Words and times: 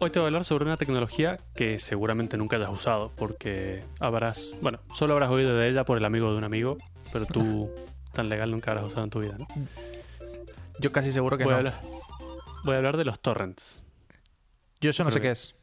Hoy 0.00 0.10
te 0.10 0.20
voy 0.20 0.26
a 0.26 0.28
hablar 0.28 0.44
sobre 0.44 0.64
una 0.64 0.76
tecnología 0.76 1.38
que 1.56 1.78
seguramente 1.80 2.36
nunca 2.36 2.56
hayas 2.56 2.70
usado, 2.70 3.12
porque 3.16 3.82
habrás, 3.98 4.52
bueno, 4.62 4.78
solo 4.94 5.14
habrás 5.14 5.30
oído 5.30 5.56
de 5.56 5.68
ella 5.68 5.84
por 5.84 5.98
el 5.98 6.04
amigo 6.04 6.30
de 6.30 6.38
un 6.38 6.44
amigo, 6.44 6.78
pero 7.12 7.26
tú 7.26 7.70
tan 8.12 8.28
legal 8.28 8.50
nunca 8.50 8.70
habrás 8.70 8.86
usado 8.86 9.04
en 9.04 9.10
tu 9.10 9.20
vida, 9.20 9.36
¿no? 9.38 9.46
Yo 10.78 10.92
casi 10.92 11.10
seguro 11.10 11.36
que 11.36 11.44
voy, 11.44 11.50
no. 11.50 11.56
a 11.56 11.58
hablar, 11.58 11.80
voy 12.64 12.74
a 12.74 12.76
hablar 12.78 12.96
de 12.96 13.04
los 13.04 13.18
torrents. 13.18 13.82
Yo 14.80 14.90
eso 14.90 15.02
no 15.02 15.10
sé 15.10 15.20
qué 15.20 15.32
es. 15.32 15.56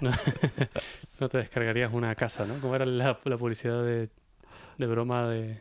No, 0.00 0.10
no 1.20 1.28
te 1.28 1.38
descargarías 1.38 1.92
una 1.92 2.14
casa, 2.14 2.46
¿no? 2.46 2.60
Como 2.60 2.76
era 2.76 2.86
la, 2.86 3.18
la 3.24 3.36
publicidad 3.36 3.82
de, 3.82 4.08
de 4.78 4.86
broma 4.86 5.28
de... 5.28 5.54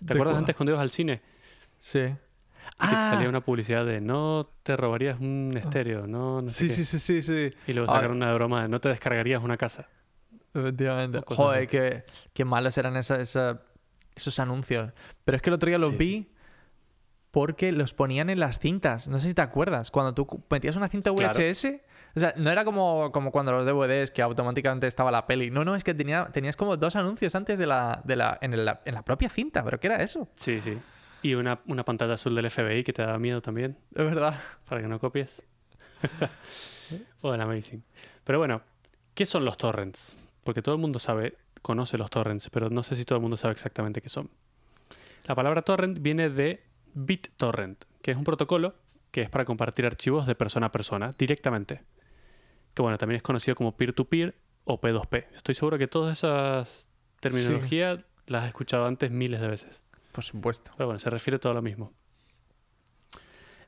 ¿Te 0.00 0.06
¿De 0.06 0.14
acuerdas 0.14 0.32
cuál? 0.32 0.38
antes 0.38 0.56
cuando 0.56 0.72
ibas 0.72 0.82
al 0.82 0.90
cine? 0.90 1.22
Sí. 1.78 2.12
Y 2.78 2.82
que 2.82 2.88
te 2.88 2.96
Ah. 2.96 3.10
salía 3.10 3.28
una 3.28 3.40
publicidad 3.42 3.84
de 3.84 4.00
no 4.00 4.48
te 4.62 4.76
robarías 4.76 5.20
un 5.20 5.52
estéreo, 5.56 6.06
no, 6.06 6.40
no 6.42 6.50
sé 6.50 6.60
Sí, 6.60 6.66
qué. 6.68 6.72
sí, 6.72 6.84
sí, 6.84 6.98
sí, 6.98 7.22
sí. 7.22 7.56
Y 7.66 7.72
luego 7.74 7.90
Ah. 7.90 7.96
sacaron 7.96 8.16
una 8.16 8.32
broma 8.34 8.62
de 8.62 8.68
no 8.68 8.80
te 8.80 8.88
descargarías 8.88 9.42
una 9.42 9.56
casa. 9.56 9.88
Efectivamente. 10.54 11.20
Joder, 11.26 11.66
qué, 11.68 12.04
qué 12.32 12.44
malos 12.44 12.76
eran 12.78 12.96
esa- 12.96 13.20
esa- 13.20 13.62
esos 14.16 14.38
anuncios. 14.40 14.92
Pero 15.24 15.36
es 15.36 15.42
que 15.42 15.50
el 15.50 15.54
otro 15.54 15.68
día 15.68 15.78
los 15.78 15.90
Sí, 15.90 15.96
vi 15.96 16.32
porque 17.30 17.70
los 17.72 17.94
ponían 17.94 18.28
en 18.30 18.40
las 18.40 18.58
cintas. 18.58 19.06
No 19.08 19.20
sé 19.20 19.28
si 19.28 19.34
te 19.34 19.42
acuerdas. 19.42 19.90
Cuando 19.90 20.14
tú 20.14 20.26
metías 20.50 20.74
una 20.76 20.88
cinta 20.88 21.12
Claro. 21.14 21.32
VHS. 21.32 21.80
O 22.16 22.18
sea, 22.18 22.34
no 22.36 22.50
era 22.50 22.64
como, 22.64 23.12
como 23.12 23.30
cuando 23.30 23.52
los 23.52 23.64
DVDs 23.64 24.10
que 24.10 24.20
automáticamente 24.22 24.88
estaba 24.88 25.12
la 25.12 25.26
peli. 25.28 25.50
No, 25.52 25.64
no, 25.64 25.76
es 25.76 25.84
que 25.84 25.94
tenía, 25.94 26.24
tenías 26.32 26.56
como 26.56 26.76
dos 26.76 26.96
anuncios 26.96 27.36
antes 27.36 27.56
de 27.56 27.66
la, 27.66 28.02
de 28.04 28.16
la, 28.16 28.36
en, 28.40 28.52
el- 28.54 28.68
en 28.84 28.94
la 28.94 29.02
propia 29.04 29.28
cinta. 29.28 29.62
¿Pero 29.62 29.78
qué 29.78 29.86
era 29.86 30.02
eso? 30.02 30.28
Sí, 30.34 30.60
sí. 30.60 30.76
Y 31.22 31.34
una, 31.34 31.60
una 31.66 31.84
pantalla 31.84 32.14
azul 32.14 32.34
del 32.34 32.50
FBI 32.50 32.82
que 32.82 32.92
te 32.92 33.02
daba 33.02 33.18
miedo 33.18 33.42
también, 33.42 33.76
Es 33.90 34.04
verdad. 34.04 34.40
para 34.68 34.80
que 34.80 34.88
no 34.88 34.98
copies. 34.98 35.42
bueno, 37.22 37.44
amazing. 37.44 37.82
Pero 38.24 38.38
bueno, 38.38 38.62
¿qué 39.14 39.26
son 39.26 39.44
los 39.44 39.56
torrents? 39.58 40.16
Porque 40.44 40.62
todo 40.62 40.74
el 40.74 40.80
mundo 40.80 40.98
sabe, 40.98 41.36
conoce 41.62 41.98
los 41.98 42.10
torrents, 42.10 42.48
pero 42.50 42.70
no 42.70 42.82
sé 42.82 42.96
si 42.96 43.04
todo 43.04 43.16
el 43.16 43.22
mundo 43.22 43.36
sabe 43.36 43.52
exactamente 43.52 44.00
qué 44.00 44.08
son. 44.08 44.30
La 45.26 45.34
palabra 45.34 45.62
torrent 45.62 46.00
viene 46.00 46.30
de 46.30 46.62
BitTorrent, 46.94 47.84
que 48.02 48.10
es 48.12 48.16
un 48.16 48.24
protocolo 48.24 48.74
que 49.10 49.22
es 49.22 49.28
para 49.28 49.44
compartir 49.44 49.86
archivos 49.86 50.26
de 50.26 50.34
persona 50.34 50.66
a 50.66 50.72
persona 50.72 51.14
directamente. 51.18 51.82
Que 52.74 52.82
bueno, 52.82 52.96
también 52.96 53.16
es 53.16 53.22
conocido 53.22 53.54
como 53.56 53.76
peer-to-peer 53.76 54.36
o 54.64 54.80
P2P. 54.80 55.26
Estoy 55.34 55.54
seguro 55.54 55.78
que 55.78 55.88
todas 55.88 56.16
esas 56.18 56.88
terminologías 57.20 58.00
las 58.26 58.42
has 58.42 58.48
escuchado 58.48 58.86
antes 58.86 59.10
miles 59.10 59.40
de 59.40 59.48
veces. 59.48 59.82
Por 60.12 60.24
supuesto. 60.24 60.72
Pero 60.76 60.86
bueno, 60.88 60.98
se 60.98 61.10
refiere 61.10 61.38
todo 61.38 61.52
a 61.52 61.54
lo 61.54 61.62
mismo. 61.62 61.92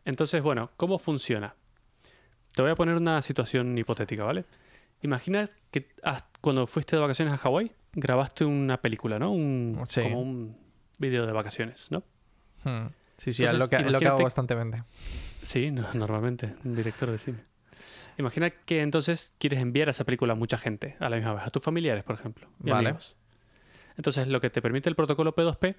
Entonces, 0.04 0.42
bueno, 0.42 0.70
¿cómo 0.76 0.98
funciona? 0.98 1.54
Te 2.54 2.62
voy 2.62 2.70
a 2.70 2.74
poner 2.74 2.96
una 2.96 3.22
situación 3.22 3.76
hipotética, 3.78 4.24
¿vale? 4.24 4.44
Imagina 5.02 5.48
que 5.70 5.88
cuando 6.40 6.66
fuiste 6.66 6.96
de 6.96 7.02
vacaciones 7.02 7.34
a 7.34 7.38
Hawái, 7.38 7.72
grabaste 7.92 8.44
una 8.44 8.80
película, 8.80 9.18
¿no? 9.18 9.32
Un, 9.32 9.82
Sí. 9.88 10.02
Como 10.02 10.20
un 10.20 10.56
video 10.98 11.26
de 11.26 11.32
vacaciones, 11.32 11.90
¿no? 11.90 12.02
Hmm. 12.64 12.88
Sí, 13.18 13.32
sí, 13.32 13.44
es 13.44 13.50
Entonces, 13.50 13.58
lo 13.58 13.68
que, 13.68 13.76
es 13.86 13.92
lo 13.92 13.98
que 14.00 14.06
hago. 14.06 14.18
Sí, 15.42 15.70
no- 15.70 15.92
normalmente, 15.94 16.54
un 16.64 16.74
director 16.74 17.10
de 17.10 17.18
cine. 17.18 17.44
Imagina 18.18 18.50
que 18.50 18.82
entonces 18.82 19.34
quieres 19.38 19.60
enviar 19.60 19.88
esa 19.88 20.04
película 20.04 20.32
a 20.34 20.36
mucha 20.36 20.58
gente 20.58 20.96
a 21.00 21.08
la 21.08 21.16
misma 21.16 21.34
vez, 21.34 21.44
a 21.46 21.50
tus 21.50 21.62
familiares, 21.62 22.04
por 22.04 22.14
ejemplo, 22.16 22.48
y 22.62 22.70
Vale. 22.70 22.88
amigos. 22.90 23.16
Entonces, 23.96 24.28
lo 24.28 24.40
que 24.40 24.50
te 24.50 24.60
permite 24.60 24.88
el 24.88 24.96
protocolo 24.96 25.34
P2P 25.34 25.76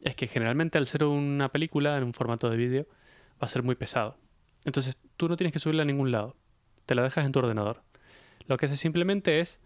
es 0.00 0.14
que 0.14 0.26
generalmente 0.26 0.78
al 0.78 0.86
ser 0.86 1.04
una 1.04 1.50
película 1.50 1.96
en 1.96 2.04
un 2.04 2.14
formato 2.14 2.50
de 2.50 2.56
vídeo 2.56 2.86
va 3.42 3.46
a 3.46 3.48
ser 3.48 3.62
muy 3.62 3.74
pesado. 3.74 4.16
Entonces, 4.64 4.98
tú 5.16 5.28
no 5.28 5.36
tienes 5.36 5.52
que 5.52 5.58
subirla 5.58 5.82
a 5.82 5.86
ningún 5.86 6.10
lado. 6.10 6.36
Te 6.86 6.94
la 6.94 7.02
dejas 7.02 7.24
en 7.24 7.32
tu 7.32 7.38
ordenador. 7.38 7.82
Lo 8.46 8.56
que 8.56 8.66
hace 8.66 8.76
simplemente 8.76 9.40
es 9.40 9.60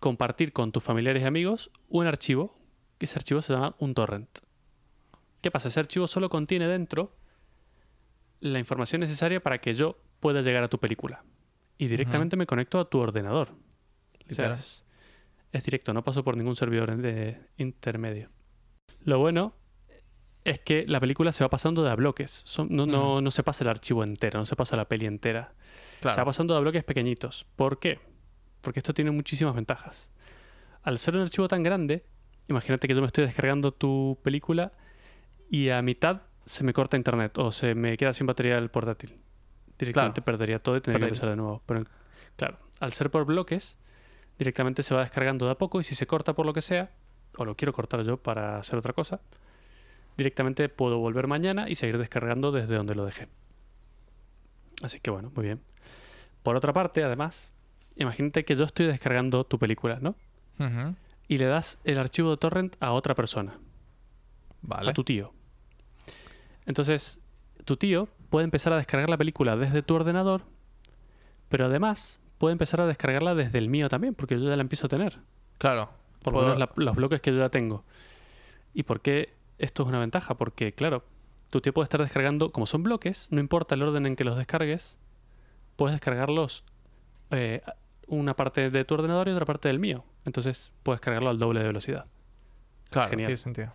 compartir 0.00 0.52
con 0.52 0.72
tus 0.72 0.82
familiares 0.82 1.22
y 1.22 1.26
amigos 1.26 1.70
un 1.88 2.06
archivo, 2.06 2.58
que 2.98 3.06
ese 3.06 3.18
archivo 3.18 3.42
se 3.42 3.52
llama 3.52 3.76
un 3.78 3.94
torrent. 3.94 4.40
¿Qué 5.40 5.50
pasa? 5.50 5.68
Ese 5.68 5.80
archivo 5.80 6.06
solo 6.06 6.28
contiene 6.28 6.68
dentro 6.68 7.16
la 8.40 8.58
información 8.58 9.00
necesaria 9.00 9.40
para 9.42 9.58
que 9.58 9.74
yo 9.74 9.98
pueda 10.20 10.42
llegar 10.42 10.62
a 10.62 10.68
tu 10.68 10.78
película. 10.78 11.24
Y 11.78 11.88
directamente 11.88 12.36
me 12.36 12.46
conecto 12.46 12.78
a 12.78 12.88
tu 12.88 12.98
ordenador. 12.98 13.48
O 13.50 14.34
sea, 14.34 14.46
Literal. 14.46 14.52
es, 14.54 14.84
es 15.52 15.64
directo, 15.64 15.92
no 15.92 16.04
paso 16.04 16.22
por 16.22 16.36
ningún 16.36 16.56
servidor 16.56 16.96
de 16.96 17.40
intermedio. 17.56 18.30
Lo 19.04 19.18
bueno 19.18 19.54
es 20.44 20.58
que 20.60 20.84
la 20.86 20.98
película 21.00 21.32
se 21.32 21.44
va 21.44 21.50
pasando 21.50 21.82
de 21.82 21.90
a 21.90 21.94
bloques. 21.94 22.30
Son- 22.44 22.68
no, 22.70 22.86
no, 22.86 23.20
no 23.20 23.30
se 23.30 23.42
pasa 23.42 23.64
el 23.64 23.68
archivo 23.70 24.02
entero, 24.04 24.38
no 24.38 24.46
se 24.46 24.56
pasa 24.56 24.76
la 24.76 24.86
peli 24.88 25.06
entera. 25.06 25.54
Se 26.14 26.20
va 26.20 26.24
pasando 26.26 26.54
de 26.54 26.58
a 26.58 26.60
bloques 26.60 26.82
pequeñitos. 26.84 27.46
¿Por 27.56 27.78
qué? 27.78 28.00
Porque 28.60 28.80
esto 28.80 28.92
tiene 28.94 29.10
muchísimas 29.10 29.54
ventajas. 29.54 30.10
Al 30.82 30.98
ser 30.98 31.14
un 31.16 31.22
archivo 31.22 31.46
tan 31.48 31.62
grande, 31.62 32.04
imagínate 32.48 32.88
que 32.88 32.94
yo 32.94 33.00
me 33.00 33.06
estoy 33.06 33.24
descargando 33.24 33.72
tu 33.72 34.18
película 34.22 34.72
y 35.48 35.68
a 35.70 35.80
mitad 35.82 36.22
se 36.44 36.64
me 36.64 36.72
corta 36.72 36.96
internet 36.96 37.38
o 37.38 37.52
se 37.52 37.74
me 37.76 37.96
queda 37.96 38.12
sin 38.12 38.26
batería 38.26 38.58
el 38.58 38.68
portátil. 38.68 39.16
Directamente 39.78 40.22
perdería 40.22 40.58
todo 40.58 40.76
y 40.76 40.80
tendría 40.80 40.98
que 40.98 41.04
empezar 41.14 41.30
de 41.30 41.36
nuevo. 41.36 41.62
Pero 41.66 41.84
claro, 42.36 42.58
al 42.80 42.92
ser 42.92 43.10
por 43.10 43.24
bloques, 43.26 43.78
directamente 44.38 44.82
se 44.82 44.92
va 44.94 45.02
descargando 45.02 45.46
de 45.46 45.52
a 45.52 45.58
poco 45.58 45.78
y 45.80 45.84
si 45.84 45.94
se 45.94 46.06
corta 46.08 46.34
por 46.34 46.46
lo 46.46 46.52
que 46.52 46.62
sea, 46.62 46.90
o 47.36 47.44
lo 47.44 47.56
quiero 47.56 47.72
cortar 47.72 48.02
yo 48.02 48.16
para 48.16 48.58
hacer 48.58 48.78
otra 48.78 48.92
cosa, 48.92 49.20
directamente 50.16 50.68
puedo 50.68 50.98
volver 50.98 51.26
mañana 51.26 51.68
y 51.68 51.74
seguir 51.74 51.98
descargando 51.98 52.52
desde 52.52 52.76
donde 52.76 52.94
lo 52.94 53.04
dejé. 53.04 53.28
Así 54.82 55.00
que 55.00 55.10
bueno, 55.10 55.30
muy 55.34 55.44
bien. 55.44 55.60
Por 56.42 56.56
otra 56.56 56.72
parte, 56.72 57.02
además, 57.04 57.52
imagínate 57.96 58.44
que 58.44 58.56
yo 58.56 58.64
estoy 58.64 58.86
descargando 58.86 59.44
tu 59.44 59.58
película, 59.58 59.98
¿no? 60.00 60.16
Y 61.28 61.38
le 61.38 61.46
das 61.46 61.78
el 61.84 61.98
archivo 61.98 62.30
de 62.30 62.36
torrent 62.36 62.76
a 62.80 62.92
otra 62.92 63.14
persona, 63.14 63.58
Vale. 64.60 64.90
a 64.90 64.92
tu 64.92 65.02
tío. 65.02 65.32
Entonces, 66.66 67.20
tu 67.64 67.76
tío 67.76 68.08
puede 68.30 68.44
empezar 68.44 68.72
a 68.72 68.76
descargar 68.76 69.10
la 69.10 69.16
película 69.16 69.56
desde 69.56 69.82
tu 69.82 69.94
ordenador, 69.94 70.42
pero 71.48 71.66
además 71.66 72.20
puede 72.38 72.52
empezar 72.52 72.80
a 72.80 72.86
descargarla 72.86 73.34
desde 73.34 73.58
el 73.58 73.68
mío 73.68 73.88
también, 73.88 74.14
porque 74.14 74.38
yo 74.38 74.48
ya 74.48 74.56
la 74.56 74.62
empiezo 74.62 74.86
a 74.86 74.90
tener. 74.90 75.18
Claro. 75.58 75.90
Por 76.22 76.32
lo 76.34 76.42
menos 76.42 76.58
la- 76.58 76.70
los 76.76 76.94
bloques 76.96 77.20
que 77.20 77.32
yo 77.32 77.38
ya 77.38 77.48
tengo. 77.48 77.84
¿Y 78.74 78.84
por 78.84 79.00
qué 79.00 79.32
esto 79.58 79.82
es 79.82 79.88
una 79.88 79.98
ventaja? 80.00 80.36
Porque, 80.36 80.72
claro, 80.72 81.04
tu 81.50 81.60
tío 81.60 81.72
puede 81.74 81.84
estar 81.84 82.00
descargando, 82.00 82.52
como 82.52 82.66
son 82.66 82.82
bloques, 82.82 83.28
no 83.30 83.40
importa 83.40 83.74
el 83.74 83.82
orden 83.82 84.06
en 84.06 84.16
que 84.16 84.24
los 84.24 84.36
descargues, 84.36 84.98
puedes 85.76 85.94
descargarlos 85.94 86.64
eh, 87.30 87.62
una 88.06 88.34
parte 88.36 88.70
de 88.70 88.84
tu 88.84 88.94
ordenador 88.94 89.28
y 89.28 89.32
otra 89.32 89.44
parte 89.46 89.68
del 89.68 89.78
mío. 89.78 90.04
Entonces 90.24 90.72
puedes 90.82 91.00
cargarlo 91.00 91.30
al 91.30 91.38
doble 91.38 91.60
de 91.60 91.66
velocidad. 91.66 92.06
Claro, 92.90 93.08
Genial. 93.10 93.26
tiene 93.26 93.36
sentido. 93.38 93.72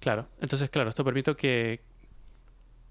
Claro, 0.00 0.26
entonces, 0.40 0.68
claro, 0.70 0.90
esto 0.90 1.02
permite 1.04 1.34
que, 1.34 1.80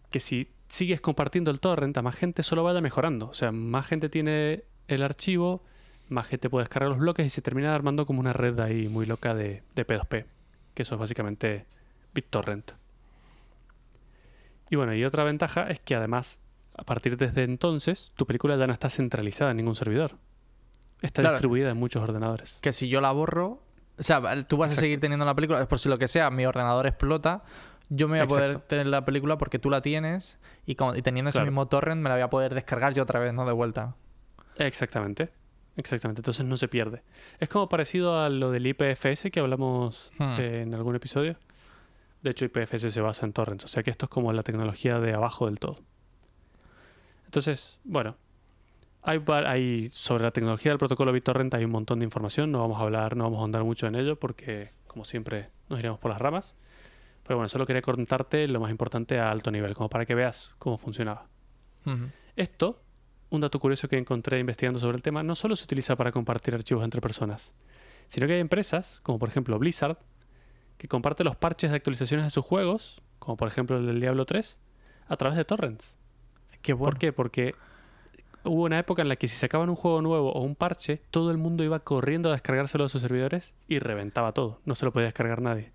que 0.10 0.20
si 0.20 0.50
sigues 0.68 1.00
compartiendo 1.00 1.52
el 1.52 1.60
torrent 1.60 1.96
a 1.98 2.02
más 2.02 2.16
gente, 2.16 2.42
solo 2.42 2.64
vaya 2.64 2.82
mejorando. 2.82 3.28
O 3.30 3.34
sea, 3.36 3.52
más 3.52 3.86
gente 3.86 4.10
tiene 4.10 4.64
el 4.88 5.04
archivo, 5.04 5.64
más 6.10 6.28
gente 6.28 6.50
puede 6.50 6.64
descargar 6.64 6.90
los 6.90 7.00
bloques 7.00 7.26
y 7.26 7.30
se 7.30 7.42
termina 7.42 7.74
armando 7.74 8.06
como 8.06 8.20
una 8.20 8.34
red 8.34 8.60
ahí 8.60 8.88
muy 8.88 9.06
loca 9.06 9.34
de, 9.34 9.64
de 9.76 9.88
P2P, 9.88 10.26
que 10.74 10.82
eso 10.84 10.96
es 10.96 11.00
básicamente 11.00 11.66
BitTorrent. 12.14 12.72
Y 14.70 14.76
bueno, 14.76 14.94
y 14.94 15.04
otra 15.06 15.24
ventaja 15.24 15.70
es 15.70 15.80
que 15.80 15.96
además, 15.96 16.40
a 16.78 16.84
partir 16.84 17.18
desde 17.18 17.44
entonces, 17.44 18.12
tu 18.16 18.26
película 18.26 18.56
ya 18.58 18.68
no 18.68 18.74
está 18.74 18.90
centralizada 18.90 19.52
en 19.52 19.58
ningún 19.58 19.76
servidor. 19.76 20.18
Está 21.02 21.22
Claro. 21.22 21.36
distribuida 21.36 21.70
en 21.70 21.78
muchos 21.78 22.02
ordenadores. 22.02 22.60
Que 22.62 22.72
si 22.74 22.88
yo 22.88 23.02
la 23.02 23.12
borro. 23.12 23.62
O 24.00 24.04
sea, 24.04 24.22
tú 24.46 24.58
vas 24.58 24.72
a 24.72 24.76
seguir 24.80 25.00
teniendo 25.00 25.26
la 25.26 25.36
película. 25.36 25.68
Por 25.68 25.78
si 25.78 25.90
lo 25.90 26.00
que 26.00 26.08
sea, 26.08 26.32
mi 26.32 26.46
ordenador 26.46 26.88
explota. 26.88 27.44
Yo 27.90 28.08
me 28.08 28.18
voy 28.18 28.26
a 28.26 28.28
poder 28.28 28.60
tener 28.62 28.88
la 28.88 29.06
película 29.06 29.38
porque 29.38 29.60
tú 29.60 29.70
la 29.70 29.82
tienes. 29.82 30.40
Y, 30.66 30.76
como- 30.76 30.96
y 30.96 31.02
teniendo 31.02 31.30
ese 31.30 31.44
mismo 31.44 31.68
torrent, 31.68 32.02
me 32.02 32.10
la 32.10 32.16
voy 32.16 32.24
a 32.24 32.30
poder 32.30 32.56
descargar 32.56 32.94
yo 32.94 33.04
otra 33.04 33.20
vez, 33.20 33.34
¿no? 33.34 33.46
De 33.46 33.52
vuelta. 33.52 33.96
Exactamente. 34.58 35.28
Exactamente. 35.76 36.20
Entonces 36.22 36.46
no 36.46 36.56
se 36.58 36.68
pierde. 36.68 37.04
Es 37.40 37.50
como 37.50 37.68
parecido 37.70 38.22
a 38.22 38.30
lo 38.30 38.52
del 38.52 38.68
IPFS 38.68 39.32
que 39.32 39.40
hablamos 39.40 40.12
Hmm. 40.20 40.36
eh, 40.40 40.62
en 40.62 40.74
algún 40.74 40.96
episodio. 40.96 41.38
De 42.22 42.30
hecho, 42.30 42.46
IPFS 42.46 42.90
se 42.92 43.02
basa 43.02 43.26
en 43.26 43.34
torrents. 43.34 43.66
O 43.66 43.68
sea 43.68 43.84
que 43.84 43.90
esto 43.90 44.06
es 44.06 44.10
como 44.10 44.32
la 44.34 44.44
tecnología 44.44 45.00
de 45.00 45.14
abajo 45.14 45.46
del 45.48 45.60
todo. 45.60 45.78
Entonces, 47.26 47.80
bueno. 47.84 48.16
Hay, 49.06 49.22
hay- 49.28 49.90
sobre 49.90 50.24
la 50.24 50.32
tecnología 50.32 50.72
del 50.72 50.80
protocolo 50.80 51.12
BitTorrent 51.12 51.54
hay 51.56 51.66
un 51.66 51.72
montón 51.72 52.00
de 52.00 52.06
información. 52.06 52.52
No 52.54 52.60
vamos 52.60 52.80
a 52.80 52.84
hablar, 52.84 53.18
no 53.18 53.26
vamos 53.26 53.40
a 53.40 53.42
ahondar 53.42 53.64
mucho 53.66 53.86
en 53.88 53.96
ello 53.96 54.18
porque, 54.18 54.70
como 54.88 55.04
siempre, 55.04 55.50
nos 55.68 55.80
iremos 55.80 56.00
por 56.00 56.10
las 56.12 56.22
ramas. 56.22 56.56
Pero 57.24 57.36
bueno, 57.38 57.50
solo 57.50 57.66
quería 57.66 57.82
contarte 57.82 58.48
lo 58.48 58.62
más 58.62 58.72
importante 58.72 59.20
a 59.20 59.30
alto 59.30 59.52
nivel, 59.52 59.76
como 59.76 59.90
para 59.90 60.06
que 60.06 60.16
veas 60.16 60.54
cómo 60.58 60.78
funcionaba. 60.78 61.28
Esto, 62.38 62.82
un 63.36 63.42
dato 63.42 63.60
curioso 63.60 63.88
que 63.88 63.98
encontré 63.98 64.40
investigando 64.40 64.80
sobre 64.80 64.96
el 64.96 65.04
tema, 65.04 65.24
no 65.24 65.36
solo 65.36 65.56
se 65.56 65.64
utiliza 65.64 65.96
para 65.96 66.12
compartir 66.12 66.54
archivos 66.54 66.84
entre 66.84 67.02
personas, 67.02 67.54
sino 68.08 68.28
que 68.28 68.34
hay 68.34 68.40
empresas, 68.40 69.00
como 69.02 69.20
por 69.20 69.30
ejemplo 69.30 69.58
Blizzard, 69.58 69.98
que 70.78 70.88
comparte 70.88 71.24
los 71.24 71.36
parches 71.36 71.72
de 71.72 71.78
actualizaciones 71.78 72.26
de 72.26 72.30
sus 72.30 72.46
juegos, 72.46 73.02
como 73.20 73.38
por 73.38 73.48
ejemplo 73.48 73.78
el 73.78 73.88
del 73.88 74.00
Diablo 74.00 74.26
3, 74.26 74.60
a 75.08 75.18
través 75.18 75.38
de 75.38 75.46
torrents. 75.46 75.98
Qué 76.62 76.74
bueno. 76.74 76.92
¿Por 76.92 77.00
qué? 77.00 77.12
Porque 77.12 77.56
hubo 78.44 78.64
una 78.64 78.80
época 78.80 79.02
en 79.02 79.10
la 79.10 79.16
que 79.16 79.28
si 79.28 79.36
sacaban 79.36 79.70
un 79.70 79.76
juego 79.76 80.02
nuevo 80.02 80.32
o 80.32 80.42
un 80.42 80.56
parche, 80.56 81.02
todo 81.10 81.32
el 81.32 81.38
mundo 81.38 81.64
iba 81.64 81.80
corriendo 81.80 82.30
a 82.30 82.34
descargárselo 82.34 82.84
a 82.84 82.90
sus 82.90 83.02
servidores 83.02 83.56
y 83.68 83.80
reventaba 83.80 84.34
todo. 84.34 84.60
No 84.66 84.76
se 84.76 84.86
lo 84.86 84.94
podía 84.94 85.06
descargar 85.06 85.42
nadie. 85.42 85.72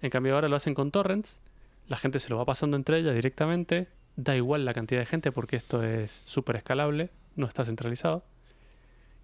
En 0.00 0.10
cambio 0.10 0.34
ahora 0.34 0.48
lo 0.48 0.56
hacen 0.56 0.74
con 0.74 0.90
torrents, 0.90 1.40
la 1.88 1.96
gente 1.96 2.20
se 2.20 2.30
lo 2.30 2.36
va 2.36 2.44
pasando 2.44 2.76
entre 2.76 2.98
ellas 2.98 3.14
directamente, 3.14 3.88
da 4.16 4.34
igual 4.34 4.64
la 4.64 4.74
cantidad 4.74 5.00
de 5.00 5.06
gente 5.06 5.30
porque 5.32 5.56
esto 5.56 5.82
es 5.82 6.22
súper 6.24 6.56
escalable, 6.56 7.10
no 7.36 7.46
está 7.46 7.64
centralizado, 7.64 8.24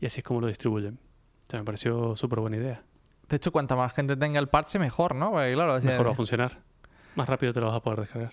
y 0.01 0.07
así 0.07 0.21
es 0.21 0.25
como 0.25 0.41
lo 0.41 0.47
distribuyen. 0.47 0.99
O 1.47 1.51
sea, 1.51 1.59
me 1.61 1.65
pareció 1.65 2.17
súper 2.17 2.41
buena 2.41 2.57
idea. 2.57 2.83
De 3.29 3.37
hecho, 3.37 3.51
cuanta 3.53 3.75
más 3.77 3.93
gente 3.95 4.17
tenga 4.17 4.39
el 4.39 4.49
parche, 4.49 4.79
mejor, 4.79 5.15
¿no? 5.15 5.31
Porque, 5.31 5.53
claro, 5.55 5.81
Mejor 5.81 6.07
va 6.09 6.11
a 6.13 6.15
funcionar. 6.15 6.59
Más 7.15 7.29
rápido 7.29 7.53
te 7.53 7.61
lo 7.61 7.67
vas 7.67 7.77
a 7.77 7.81
poder 7.81 8.01
descargar. 8.01 8.33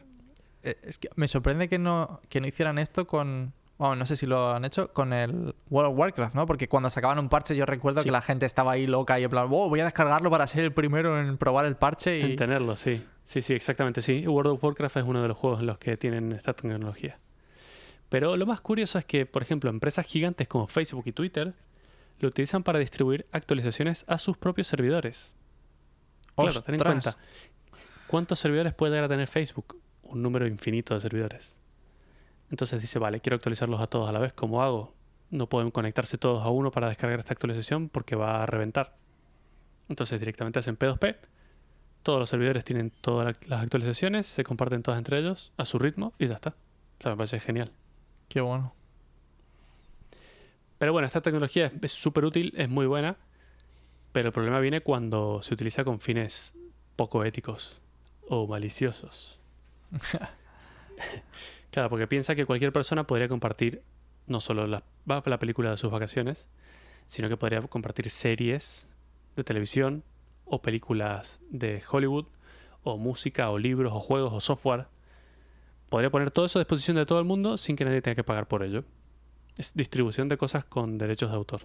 eh, 0.64 0.78
es 0.84 0.98
que 0.98 1.10
me 1.16 1.28
sorprende 1.28 1.70
que 1.70 1.80
no, 1.80 2.22
que 2.30 2.42
no 2.42 2.48
hicieran 2.48 2.78
esto 2.78 3.08
con. 3.08 3.54
Bueno, 3.80 3.96
no 3.96 4.06
sé 4.06 4.18
si 4.18 4.26
lo 4.26 4.52
han 4.52 4.66
hecho 4.66 4.92
con 4.92 5.14
el 5.14 5.56
World 5.70 5.92
of 5.94 5.98
Warcraft, 5.98 6.36
¿no? 6.36 6.46
Porque 6.46 6.68
cuando 6.68 6.90
sacaban 6.90 7.18
un 7.18 7.30
parche, 7.30 7.56
yo 7.56 7.66
recuerdo 7.66 8.02
Sí. 8.02 8.06
que 8.10 8.12
la 8.12 8.22
gente 8.22 8.46
estaba 8.46 8.74
ahí 8.74 8.86
loca 8.86 9.18
y 9.20 9.24
en 9.24 9.30
plan, 9.30 9.48
"Oh, 9.50 9.70
voy 9.70 9.80
a 9.80 9.86
descargarlo 9.86 10.30
para 10.30 10.46
ser 10.48 10.66
el 10.66 10.74
primero 10.74 11.18
en 11.18 11.38
probar 11.38 11.66
el 11.66 11.78
parche. 11.78 12.20
Y... 12.20 12.24
En 12.32 12.36
tenerlo, 12.36 12.76
sí. 12.76 13.02
Sí, 13.24 13.42
sí, 13.42 13.54
exactamente, 13.54 14.02
sí. 14.02 14.28
World 14.28 14.52
of 14.52 14.64
Warcraft 14.64 14.98
es 14.98 15.04
uno 15.06 15.22
de 15.22 15.30
los 15.30 15.38
juegos 15.38 15.62
en 15.62 15.68
los 15.68 15.78
que 15.78 15.96
tienen 15.96 16.34
esta 16.34 16.52
tecnología. 16.54 17.20
Pero 18.10 18.36
lo 18.36 18.46
más 18.46 18.60
curioso 18.60 19.00
es 19.00 19.06
que, 19.06 19.26
por 19.26 19.44
ejemplo, 19.44 19.70
empresas 19.70 20.06
gigantes 20.06 20.48
como 20.50 20.68
Facebook 20.68 21.04
y 21.06 21.14
Twitter 21.14 21.54
lo 22.20 22.28
utilizan 22.28 22.64
para 22.64 22.80
distribuir 22.80 23.28
actualizaciones 23.32 24.04
a 24.10 24.18
sus 24.18 24.36
propios 24.36 24.68
servidores. 24.68 25.34
Claro, 26.36 26.62
ten 26.62 26.76
en 26.76 26.82
cuenta. 26.82 27.16
¿Cuántos 28.08 28.40
servidores 28.40 28.74
puede 28.74 28.92
llegar 28.92 29.06
a 29.06 29.10
tener 29.10 29.28
Facebook? 29.28 29.78
Un 30.04 30.22
número 30.22 30.46
infinito 30.48 30.96
de 30.96 31.00
servidores. 31.00 31.56
Entonces 32.52 32.82
dice, 32.82 33.00
vale, 33.00 33.20
quiero 33.22 33.36
actualizarlos 33.36 33.80
a 33.82 33.88
todos 33.88 34.10
a 34.10 34.12
la 34.12 34.20
vez. 34.20 34.34
¿Cómo 34.34 34.64
hago? 34.64 34.94
No 35.30 35.48
pueden 35.48 35.70
conectarse 35.72 36.18
todos 36.18 36.44
a 36.44 36.50
uno 36.50 36.72
para 36.72 36.88
descargar 36.90 37.20
esta 37.20 37.34
actualización 37.34 37.90
porque 37.90 38.16
va 38.16 38.42
a 38.44 38.46
reventar. 38.46 38.96
Entonces 39.88 40.20
directamente 40.20 40.60
hacen 40.60 40.78
P2P. 40.78 41.18
Todos 42.04 42.20
los 42.20 42.30
servidores 42.30 42.64
tienen 42.66 42.92
todas 43.02 43.26
la- 43.28 43.48
las 43.48 43.64
actualizaciones, 43.64 44.26
se 44.28 44.44
comparten 44.44 44.82
todas 44.82 44.98
entre 44.98 45.20
ellos 45.20 45.52
a 45.58 45.66
su 45.66 45.78
ritmo 45.80 46.14
y 46.18 46.28
ya 46.28 46.36
está. 46.36 46.50
O 47.00 47.02
sea, 47.04 47.12
me 47.12 47.18
parece 47.18 47.40
genial. 47.40 47.72
Qué 48.30 48.42
bueno. 48.42 48.74
Pero 50.78 50.94
bueno, 50.94 51.06
esta 51.06 51.22
tecnología 51.22 51.68
es- 51.68 51.74
es 51.82 51.92
súper 51.92 52.26
útil, 52.26 52.54
es 52.58 52.70
muy 52.70 52.86
buena, 52.88 53.18
pero 54.12 54.28
el 54.30 54.34
problema 54.34 54.60
viene 54.60 54.82
cuando 54.82 55.42
se 55.44 55.54
utiliza 55.54 55.84
con 55.84 56.00
fines 56.00 56.56
poco 56.96 57.24
éticos 57.26 57.82
o 58.28 58.48
maliciosos. 58.48 59.40
claro, 61.72 61.90
porque 61.90 62.08
piensa 62.08 62.36
que 62.36 62.46
cualquier 62.46 62.72
persona 62.72 63.06
podría 63.06 63.28
compartir 63.28 63.84
no 64.28 64.40
solo 64.40 64.68
la, 64.68 64.84
la 65.06 65.40
película 65.40 65.72
de 65.72 65.78
sus 65.78 65.92
vacaciones, 65.92 66.48
sino 67.08 67.30
que 67.30 67.38
podría 67.38 67.62
compartir 67.64 68.10
series 68.10 68.90
de 69.36 69.44
televisión 69.44 70.04
o 70.46 70.62
películas 70.62 71.42
de 71.50 71.82
Hollywood 71.90 72.26
o 72.84 72.98
música 72.98 73.50
o 73.50 73.58
libros 73.58 73.94
o 73.94 74.00
juegos 74.00 74.34
o 74.34 74.40
software. 74.40 74.88
Podría 75.90 76.12
poner 76.12 76.32
todo 76.32 76.46
eso 76.46 76.60
a 76.60 76.62
disposición 76.62 76.98
de 76.98 77.06
todo 77.06 77.20
el 77.20 77.26
mundo 77.26 77.58
sin 77.58 77.76
que 77.76 77.86
nadie 77.86 78.02
tenga 78.02 78.16
que 78.16 78.24
pagar 78.24 78.48
por 78.48 78.64
ello 78.64 78.84
es 79.60 79.74
distribución 79.74 80.30
de 80.30 80.38
cosas 80.38 80.64
con 80.64 80.98
derechos 80.98 81.30
de 81.30 81.36
autor. 81.36 81.62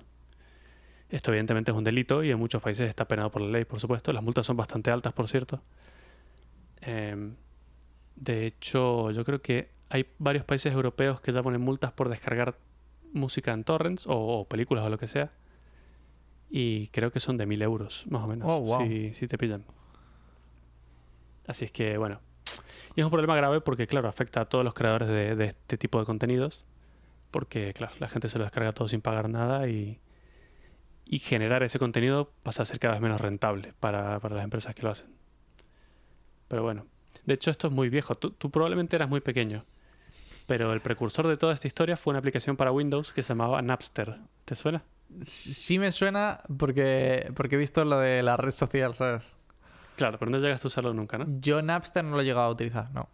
Esto 1.08 1.30
evidentemente 1.30 1.70
es 1.70 1.76
un 1.76 1.84
delito 1.84 2.24
y 2.24 2.30
en 2.32 2.38
muchos 2.40 2.60
países 2.60 2.88
está 2.88 3.06
penado 3.06 3.30
por 3.30 3.40
la 3.40 3.48
ley, 3.48 3.64
por 3.64 3.78
supuesto. 3.78 4.12
Las 4.12 4.22
multas 4.22 4.44
son 4.44 4.56
bastante 4.56 4.90
altas, 4.90 5.12
por 5.12 5.28
cierto. 5.28 5.62
Em, 6.80 7.36
de 8.16 8.46
hecho, 8.46 9.12
yo 9.12 9.24
creo 9.24 9.40
que 9.40 9.70
hay 9.94 10.06
varios 10.18 10.44
países 10.44 10.72
europeos 10.72 11.20
que 11.20 11.30
ya 11.32 11.40
ponen 11.42 11.60
multas 11.60 11.92
por 11.92 12.08
descargar 12.08 12.56
música 13.12 13.52
en 13.52 13.62
torrents 13.62 14.06
o, 14.08 14.14
o 14.40 14.48
películas 14.48 14.84
o 14.84 14.88
lo 14.88 14.98
que 14.98 15.06
sea. 15.06 15.30
Y 16.50 16.88
creo 16.88 17.12
que 17.12 17.20
son 17.20 17.36
de 17.36 17.46
mil 17.46 17.62
euros, 17.62 18.04
más 18.08 18.22
o 18.22 18.26
menos, 18.26 18.48
Oh, 18.50 18.60
wow. 18.60 18.80
si, 18.86 19.12
si 19.14 19.28
te 19.28 19.38
pillan. 19.38 19.64
Así 21.46 21.64
es 21.64 21.70
que, 21.72 21.96
bueno. 21.96 22.20
Y 22.96 23.00
es 23.00 23.04
un 23.04 23.10
problema 23.10 23.36
grave 23.36 23.60
porque, 23.60 23.86
claro, 23.86 24.08
afecta 24.08 24.40
a 24.40 24.44
todos 24.48 24.64
los 24.64 24.74
creadores 24.74 25.08
de, 25.08 25.36
de 25.36 25.44
este 25.46 25.78
tipo 25.78 25.98
de 26.00 26.06
contenidos 26.06 26.64
porque 27.30 27.72
claro, 27.74 27.92
la 27.98 28.08
gente 28.08 28.28
se 28.28 28.38
lo 28.38 28.44
descarga 28.44 28.72
todo 28.72 28.86
sin 28.86 29.00
pagar 29.00 29.28
nada 29.28 29.68
y, 29.68 29.98
y 31.04 31.18
generar 31.18 31.62
ese 31.64 31.78
contenido 31.80 32.32
pasa 32.44 32.62
a 32.62 32.66
ser 32.66 32.78
cada 32.78 32.94
vez 32.94 33.00
menos 33.02 33.20
rentable 33.20 33.74
para, 33.80 34.20
para 34.20 34.36
las 34.36 34.44
empresas 34.44 34.74
que 34.74 34.82
lo 34.82 34.90
hacen. 34.90 35.08
Pero 36.48 36.62
bueno, 36.62 36.86
de 37.26 37.34
hecho 37.34 37.50
esto 37.50 37.66
es 37.68 37.72
muy 37.72 37.88
viejo, 37.88 38.14
tú, 38.14 38.30
tú 38.30 38.50
probablemente 38.52 38.94
eras 38.94 39.08
muy 39.08 39.20
pequeño, 39.20 39.64
pero 40.46 40.72
el 40.72 40.80
precursor 40.80 41.26
de 41.26 41.36
toda 41.36 41.54
esta 41.54 41.66
historia 41.66 41.96
fue 41.96 42.10
una 42.12 42.18
aplicación 42.18 42.56
para 42.56 42.72
Windows 42.72 43.12
que 43.12 43.22
se 43.22 43.30
llamaba 43.30 43.60
Napster. 43.62 44.18
¿Te 44.44 44.54
suena? 44.54 44.82
Sí 45.22 45.78
me 45.78 45.92
suena 45.92 46.40
porque, 46.58 47.30
porque 47.34 47.54
he 47.54 47.58
visto 47.58 47.84
lo 47.84 47.98
de 47.98 48.22
la 48.22 48.36
red 48.36 48.50
social, 48.50 48.94
¿sabes? 48.94 49.36
Claro, 49.96 50.18
pero 50.18 50.30
no 50.30 50.38
llegaste 50.38 50.66
a 50.66 50.68
usarlo 50.68 50.92
nunca, 50.92 51.18
¿no? 51.18 51.24
Yo 51.40 51.62
Napster 51.62 52.04
no 52.04 52.16
lo 52.16 52.22
he 52.22 52.24
llegado 52.24 52.46
a 52.46 52.50
utilizar, 52.50 52.90
no. 52.92 53.08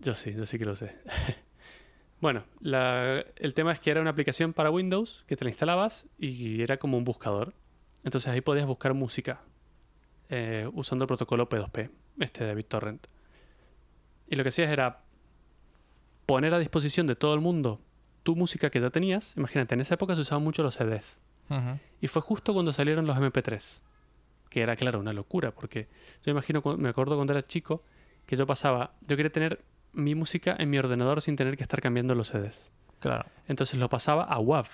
Yo 0.00 0.14
sí, 0.14 0.32
yo 0.34 0.44
sí 0.46 0.58
que 0.58 0.64
lo 0.64 0.76
sé. 0.76 0.96
bueno, 2.20 2.44
la- 2.60 3.24
el 3.36 3.54
tema 3.54 3.72
es 3.72 3.80
que 3.80 3.90
era 3.90 4.00
una 4.00 4.10
aplicación 4.10 4.52
para 4.52 4.70
Windows 4.70 5.24
que 5.26 5.36
te 5.36 5.44
la 5.44 5.50
instalabas 5.50 6.06
y 6.18 6.62
era 6.62 6.76
como 6.76 6.98
un 6.98 7.04
buscador. 7.04 7.54
Entonces 8.04 8.28
ahí 8.32 8.40
podías 8.40 8.66
buscar 8.66 8.94
música 8.94 9.40
eh, 10.28 10.68
usando 10.74 11.04
el 11.04 11.06
protocolo 11.08 11.48
P2P, 11.48 11.90
este 12.20 12.44
de 12.44 12.54
BitTorrent. 12.54 13.06
Y 14.28 14.36
lo 14.36 14.42
que 14.42 14.50
hacías 14.50 14.70
era 14.70 15.00
poner 16.28 16.52
a 16.52 16.58
disposición 16.58 17.06
de 17.06 17.16
todo 17.16 17.32
el 17.32 17.40
mundo 17.40 17.80
tu 18.22 18.36
música 18.36 18.68
que 18.68 18.82
ya 18.82 18.90
tenías. 18.90 19.34
Imagínate, 19.38 19.74
en 19.74 19.80
esa 19.80 19.94
época 19.94 20.14
se 20.14 20.20
usaban 20.20 20.44
mucho 20.44 20.62
los 20.62 20.74
CDs. 20.74 21.18
Y 22.02 22.08
fue 22.08 22.20
justo 22.20 22.52
cuando 22.52 22.74
salieron 22.74 23.06
los 23.06 23.16
MP3. 23.16 23.80
Que 24.50 24.60
era, 24.60 24.76
claro, 24.76 25.00
una 25.00 25.14
locura, 25.14 25.52
porque 25.52 25.88
yo 26.22 26.30
imagino, 26.30 26.62
me 26.76 26.90
acuerdo 26.90 27.16
cuando 27.16 27.32
era 27.32 27.40
chico, 27.46 27.82
que 28.26 28.36
yo 28.36 28.46
pasaba, 28.46 28.92
yo 29.00 29.16
quería 29.16 29.32
tener 29.32 29.64
mi 29.94 30.14
música 30.14 30.54
en 30.58 30.68
mi 30.68 30.78
ordenador 30.78 31.22
sin 31.22 31.34
tener 31.34 31.56
que 31.56 31.62
estar 31.62 31.80
cambiando 31.80 32.14
los 32.14 32.28
CDs. 32.28 32.70
Claro. 33.00 33.24
Entonces 33.46 33.78
lo 33.78 33.88
pasaba 33.88 34.24
a 34.24 34.38
WAV. 34.38 34.68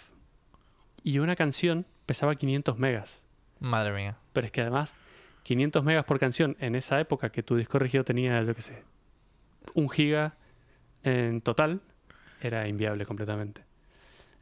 Y 1.05 1.21
una 1.21 1.37
canción 1.37 1.87
pesaba 2.05 2.35
500 2.35 2.79
megas. 2.81 3.23
Madre 3.61 3.93
mía. 3.95 4.17
Pero 4.33 4.47
es 4.47 4.53
que 4.53 4.63
además, 4.63 4.97
500 5.45 5.85
megas 5.85 6.05
por 6.05 6.19
canción 6.19 6.57
en 6.59 6.75
esa 6.75 6.99
época 6.99 7.31
que 7.31 7.45
tu 7.45 7.55
disco 7.55 7.79
rígido 7.79 8.03
tenía, 8.03 8.43
yo 8.43 8.57
qué 8.57 8.63
sé, 8.63 8.83
un 9.75 9.89
giga 9.89 10.35
en 11.05 11.41
total, 11.41 11.81
era 12.41 12.67
inviable 12.69 13.07
completamente. 13.07 13.63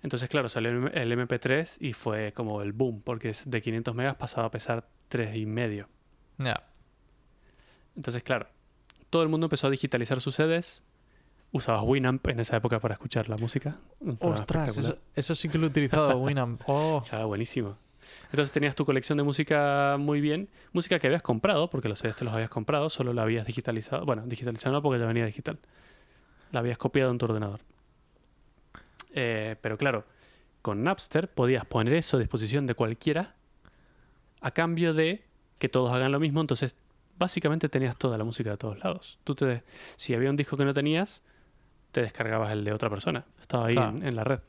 Entonces, 0.03 0.29
claro, 0.29 0.49
salió 0.49 0.71
el 0.71 0.99
el 0.99 1.13
MP3 1.13 1.77
y 1.81 1.93
fue 1.93 2.33
como 2.33 2.63
el 2.63 2.73
boom, 2.73 3.03
porque 3.03 3.33
de 3.45 3.63
500 3.63 3.95
megas 3.95 4.17
pasaba 4.17 4.49
a 4.49 4.51
pesar 4.51 4.89
3,5. 5.11 5.87
Ya. 6.39 6.67
Entonces, 7.95 8.23
claro, 8.23 8.49
todo 9.11 9.23
el 9.23 9.29
mundo 9.29 9.47
empezó 9.47 9.67
a 9.67 9.71
digitalizar 9.71 10.21
sus 10.21 10.35
CDs. 10.37 10.83
Usabas 11.53 11.83
Winamp 11.85 12.27
en 12.29 12.41
esa 12.41 12.57
época 12.57 12.81
para 12.81 12.95
escuchar 12.95 13.29
la 13.29 13.37
música. 13.37 13.77
Ostras, 14.21 14.95
eso 15.15 15.35
sí 15.35 15.51
que 15.51 15.59
lo 15.59 15.67
he 15.67 15.69
utilizado, 15.69 16.17
Winamp. 16.23 16.63
Oh, 16.67 17.05
Claro, 17.09 17.29
buenísimo. 17.29 17.77
Entonces 18.31 18.51
tenías 18.53 18.75
tu 18.75 18.87
colección 18.87 19.19
de 19.19 19.23
música 19.23 19.97
muy 19.99 20.23
bien, 20.23 20.49
música 20.73 20.99
que 20.99 21.07
habías 21.07 21.23
comprado, 21.23 21.69
porque 21.69 21.91
los 21.91 21.99
CDs 21.99 22.17
te 22.17 22.25
los 22.25 22.33
habías 22.33 22.49
comprado, 22.49 22.89
solo 22.89 23.13
la 23.13 23.23
habías 23.23 23.47
digitalizado. 23.47 24.07
Bueno, 24.07 24.23
digitalizado 24.27 24.73
no 24.73 24.83
porque 24.83 24.99
ya 24.99 25.07
venía 25.07 25.27
digital. 25.27 25.59
La 26.53 26.61
habías 26.61 26.79
copiado 26.79 27.11
en 27.11 27.19
tu 27.19 27.25
ordenador. 27.27 27.61
Eh, 29.15 29.57
pero 29.61 29.77
claro, 29.77 30.05
con 30.63 30.83
Napster 30.85 31.29
podías 31.29 31.65
poner 31.65 31.95
eso 31.95 32.17
a 32.17 32.21
disposición 32.21 32.67
de 32.67 32.75
cualquiera 32.75 33.35
a 34.41 34.51
cambio 34.53 34.95
de 34.95 35.25
que 35.59 35.69
todos 35.69 35.93
hagan 35.93 36.13
lo 36.13 36.21
mismo. 36.21 36.41
Entonces, 36.41 36.77
básicamente 37.19 37.69
tenías 37.69 37.97
toda 37.97 38.17
la 38.19 38.25
música 38.25 38.51
de 38.51 38.57
todos 38.57 38.79
lados. 38.83 39.19
Tú 39.25 39.35
te, 39.35 39.63
si 39.97 40.15
había 40.15 40.31
un 40.31 40.37
disco 40.37 40.57
que 40.57 40.65
no 40.65 40.73
tenías, 40.73 41.23
te 41.93 42.01
descargabas 42.03 42.53
el 42.53 42.65
de 42.65 42.73
otra 42.73 42.89
persona. 42.91 43.25
Estaba 43.41 43.67
ahí 43.67 43.75
Claro. 43.75 43.97
en, 43.99 44.07
en 44.07 44.17
la 44.17 44.25
red. 44.25 44.41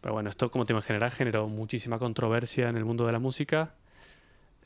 Pero 0.00 0.12
bueno, 0.14 0.28
esto, 0.28 0.50
como 0.50 0.66
te 0.66 0.72
imaginarás, 0.74 1.14
generó 1.14 1.48
muchísima 1.48 1.98
controversia 1.98 2.68
en 2.68 2.76
el 2.76 2.84
mundo 2.84 3.06
de 3.06 3.12
la 3.12 3.18
música. 3.18 3.74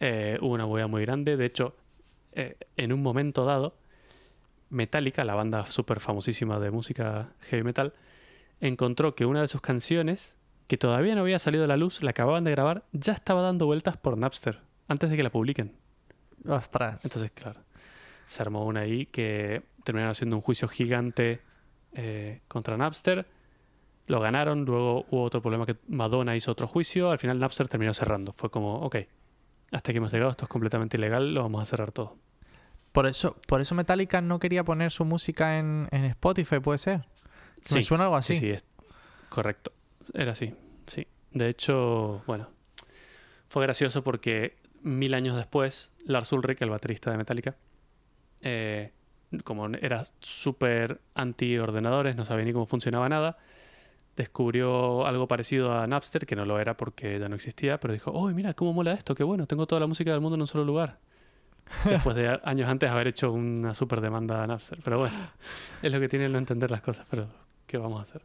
Eh, 0.01 0.37
hubo 0.41 0.53
una 0.55 0.67
movida 0.67 0.89
muy 0.89 1.03
grande. 1.03 1.37
De 1.37 1.45
hecho, 1.47 1.77
eh, 2.33 2.57
en 2.77 2.93
un 2.93 3.03
momento 3.03 3.45
dado, 3.45 3.75
Metallica, 4.71 5.25
la 5.25 5.35
banda 5.35 5.67
súper 5.67 6.01
famosísima 6.01 6.59
de 6.59 6.71
música 6.71 7.33
heavy 7.41 7.63
metal, 7.63 7.95
encontró 8.61 9.15
que 9.15 9.27
una 9.27 9.41
de 9.41 9.49
sus 9.49 9.61
canciones, 9.61 10.37
que 10.67 10.77
todavía 10.77 11.15
no 11.15 11.23
había 11.23 11.39
salido 11.39 11.65
a 11.65 11.67
la 11.67 11.77
luz, 11.77 12.03
la 12.03 12.11
acababan 12.11 12.45
de 12.45 12.51
grabar, 12.51 12.85
ya 12.93 13.13
estaba 13.13 13.43
dando 13.43 13.67
vueltas 13.67 13.97
por 13.97 14.19
Napster, 14.19 14.61
antes 14.89 15.11
de 15.11 15.17
que 15.17 15.23
la 15.23 15.31
publiquen. 15.31 15.77
ostras. 16.47 17.05
Entonces, 17.05 17.31
claro, 17.31 17.61
se 18.27 18.43
armó 18.43 18.65
una 18.67 18.81
ahí 18.81 19.07
que 19.07 19.63
terminaron 19.85 20.11
haciendo 20.11 20.37
un 20.37 20.43
juicio 20.43 20.69
gigante 20.69 21.41
eh, 21.95 22.41
contra 22.49 22.77
Napster. 22.77 23.27
Lo 24.07 24.21
ganaron, 24.21 24.65
luego 24.65 25.07
hubo 25.11 25.23
otro 25.23 25.41
problema 25.41 25.67
que 25.67 25.77
Madonna 25.89 26.37
hizo 26.37 26.53
otro 26.53 26.67
juicio. 26.67 27.11
Al 27.11 27.19
final 27.19 27.39
Napster 27.39 27.69
terminó 27.69 27.95
cerrando. 27.95 28.33
Fue 28.33 28.51
como, 28.51 28.81
ok, 28.81 28.97
hasta 29.71 29.91
aquí 29.91 29.99
hemos 29.99 30.13
llegado, 30.13 30.31
esto 30.31 30.45
es 30.45 30.49
completamente 30.49 30.97
ilegal, 30.97 31.35
lo 31.35 31.43
vamos 31.43 31.63
a 31.63 31.65
cerrar 31.65 31.93
todo. 31.93 32.17
Por 32.99 33.07
eso, 33.07 33.37
por 33.47 33.61
eso 33.61 33.77
Metallica 33.77 34.21
no 34.21 34.41
quería 34.41 34.65
poner 34.65 34.91
su 34.91 35.05
música 35.05 35.61
en, 35.61 35.87
en 35.93 36.05
Spotify, 36.07 36.59
¿puede 36.59 36.79
ser? 36.79 37.05
Me 37.73 37.81
suena 37.85 38.03
algo 38.03 38.17
así. 38.17 38.35
Sí, 38.35 38.41
sí, 38.41 38.51
es 38.51 38.65
correcto. 39.29 39.71
Era 40.15 40.33
así, 40.33 40.53
sí. 40.89 41.07
De 41.31 41.49
hecho, 41.49 42.25
bueno, 42.27 42.49
fue 43.49 43.63
gracioso 43.63 44.03
porque 44.03 44.57
mil 44.83 45.15
años 45.15 45.37
después, 45.37 45.93
Lars 46.07 46.33
Ulrich, 46.33 46.61
el 46.61 46.71
baterista 46.71 47.13
de 47.13 47.19
Metallica, 47.19 47.55
eh, 48.41 48.91
como 49.45 49.69
era 49.77 50.05
súper 50.19 51.01
anti-ordenadores, 51.15 52.17
no 52.17 52.25
sabía 52.25 52.47
ni 52.47 52.53
cómo 52.53 52.67
funcionaba 52.67 53.09
nada, 53.09 53.39
descubrió 54.17 55.07
algo 55.07 55.29
parecido 55.29 55.73
a 55.73 55.87
Napster, 55.87 56.27
que 56.27 56.35
no 56.35 56.45
lo 56.45 56.59
era 56.59 56.77
porque 56.77 57.21
ya 57.21 57.29
no 57.29 57.37
existía, 57.37 57.79
pero 57.79 57.95
dijo, 57.95 58.11
oh, 58.11 58.29
mira, 58.31 58.55
cómo 58.55 58.73
mola 58.73 58.93
esto, 58.93 59.15
qué 59.15 59.23
bueno, 59.23 59.47
tengo 59.47 59.69
toda 59.69 59.79
la 59.79 59.87
música 59.87 60.11
del 60.11 60.21
mundo 60.21 60.35
en 60.35 60.41
un 60.41 60.49
solo 60.49 60.65
lugar. 60.65 60.99
Después 61.85 62.17
de 62.17 62.41
años 62.45 62.69
antes 62.69 62.91
haber 62.91 63.09
hecho 63.09 63.33
una 63.33 63.75
super 63.75 64.01
demanda 64.01 64.43
a 64.43 64.47
Napster. 64.47 64.79
Pero 64.83 64.99
bueno, 64.99 65.17
es 65.83 65.93
lo 65.93 66.01
que 66.01 66.09
tiene 66.09 66.29
no 66.29 66.39
entender 66.39 66.71
las 66.71 66.81
cosas, 66.81 67.07
pero 67.11 67.29
¿qué 67.67 67.79
vamos 67.79 68.01
a 68.01 68.03
hacer? 68.03 68.23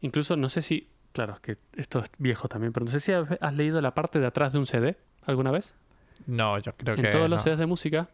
Incluso 0.00 0.36
no 0.36 0.48
sé 0.48 0.62
si, 0.62 0.88
claro, 1.12 1.34
es 1.34 1.40
que 1.40 1.56
esto 1.76 2.00
es 2.00 2.10
viejo 2.18 2.48
también, 2.48 2.72
pero 2.72 2.84
no 2.84 2.90
sé 2.90 3.00
si 3.00 3.12
has 3.12 3.54
leído 3.54 3.80
la 3.80 3.94
parte 3.94 4.20
de 4.20 4.26
atrás 4.26 4.52
de 4.52 4.58
un 4.58 4.66
CD 4.66 4.96
alguna 5.24 5.50
vez. 5.50 5.74
No, 6.26 6.58
yo 6.58 6.74
creo 6.76 6.94
en 6.94 7.02
que. 7.02 7.08
En 7.08 7.12
todos 7.12 7.28
los 7.28 7.44
no. 7.44 7.50
CDs 7.50 7.58
de 7.58 7.66
música 7.66 8.08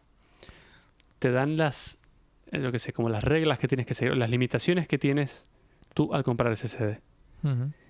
te 1.19 1.31
dan 1.31 1.55
las, 1.55 1.99
eh, 2.51 2.61
yo 2.61 2.71
que 2.71 2.79
sé, 2.79 2.91
como 2.91 3.09
las 3.09 3.23
reglas 3.23 3.59
que 3.59 3.67
tienes 3.67 3.85
que 3.85 3.93
seguir, 3.93 4.17
las 4.17 4.29
limitaciones 4.29 4.87
que 4.87 4.97
tienes 4.97 5.47
tú 5.93 6.13
al 6.13 6.23
comprar 6.23 6.51
ese 6.51 6.67
CD. 6.67 7.01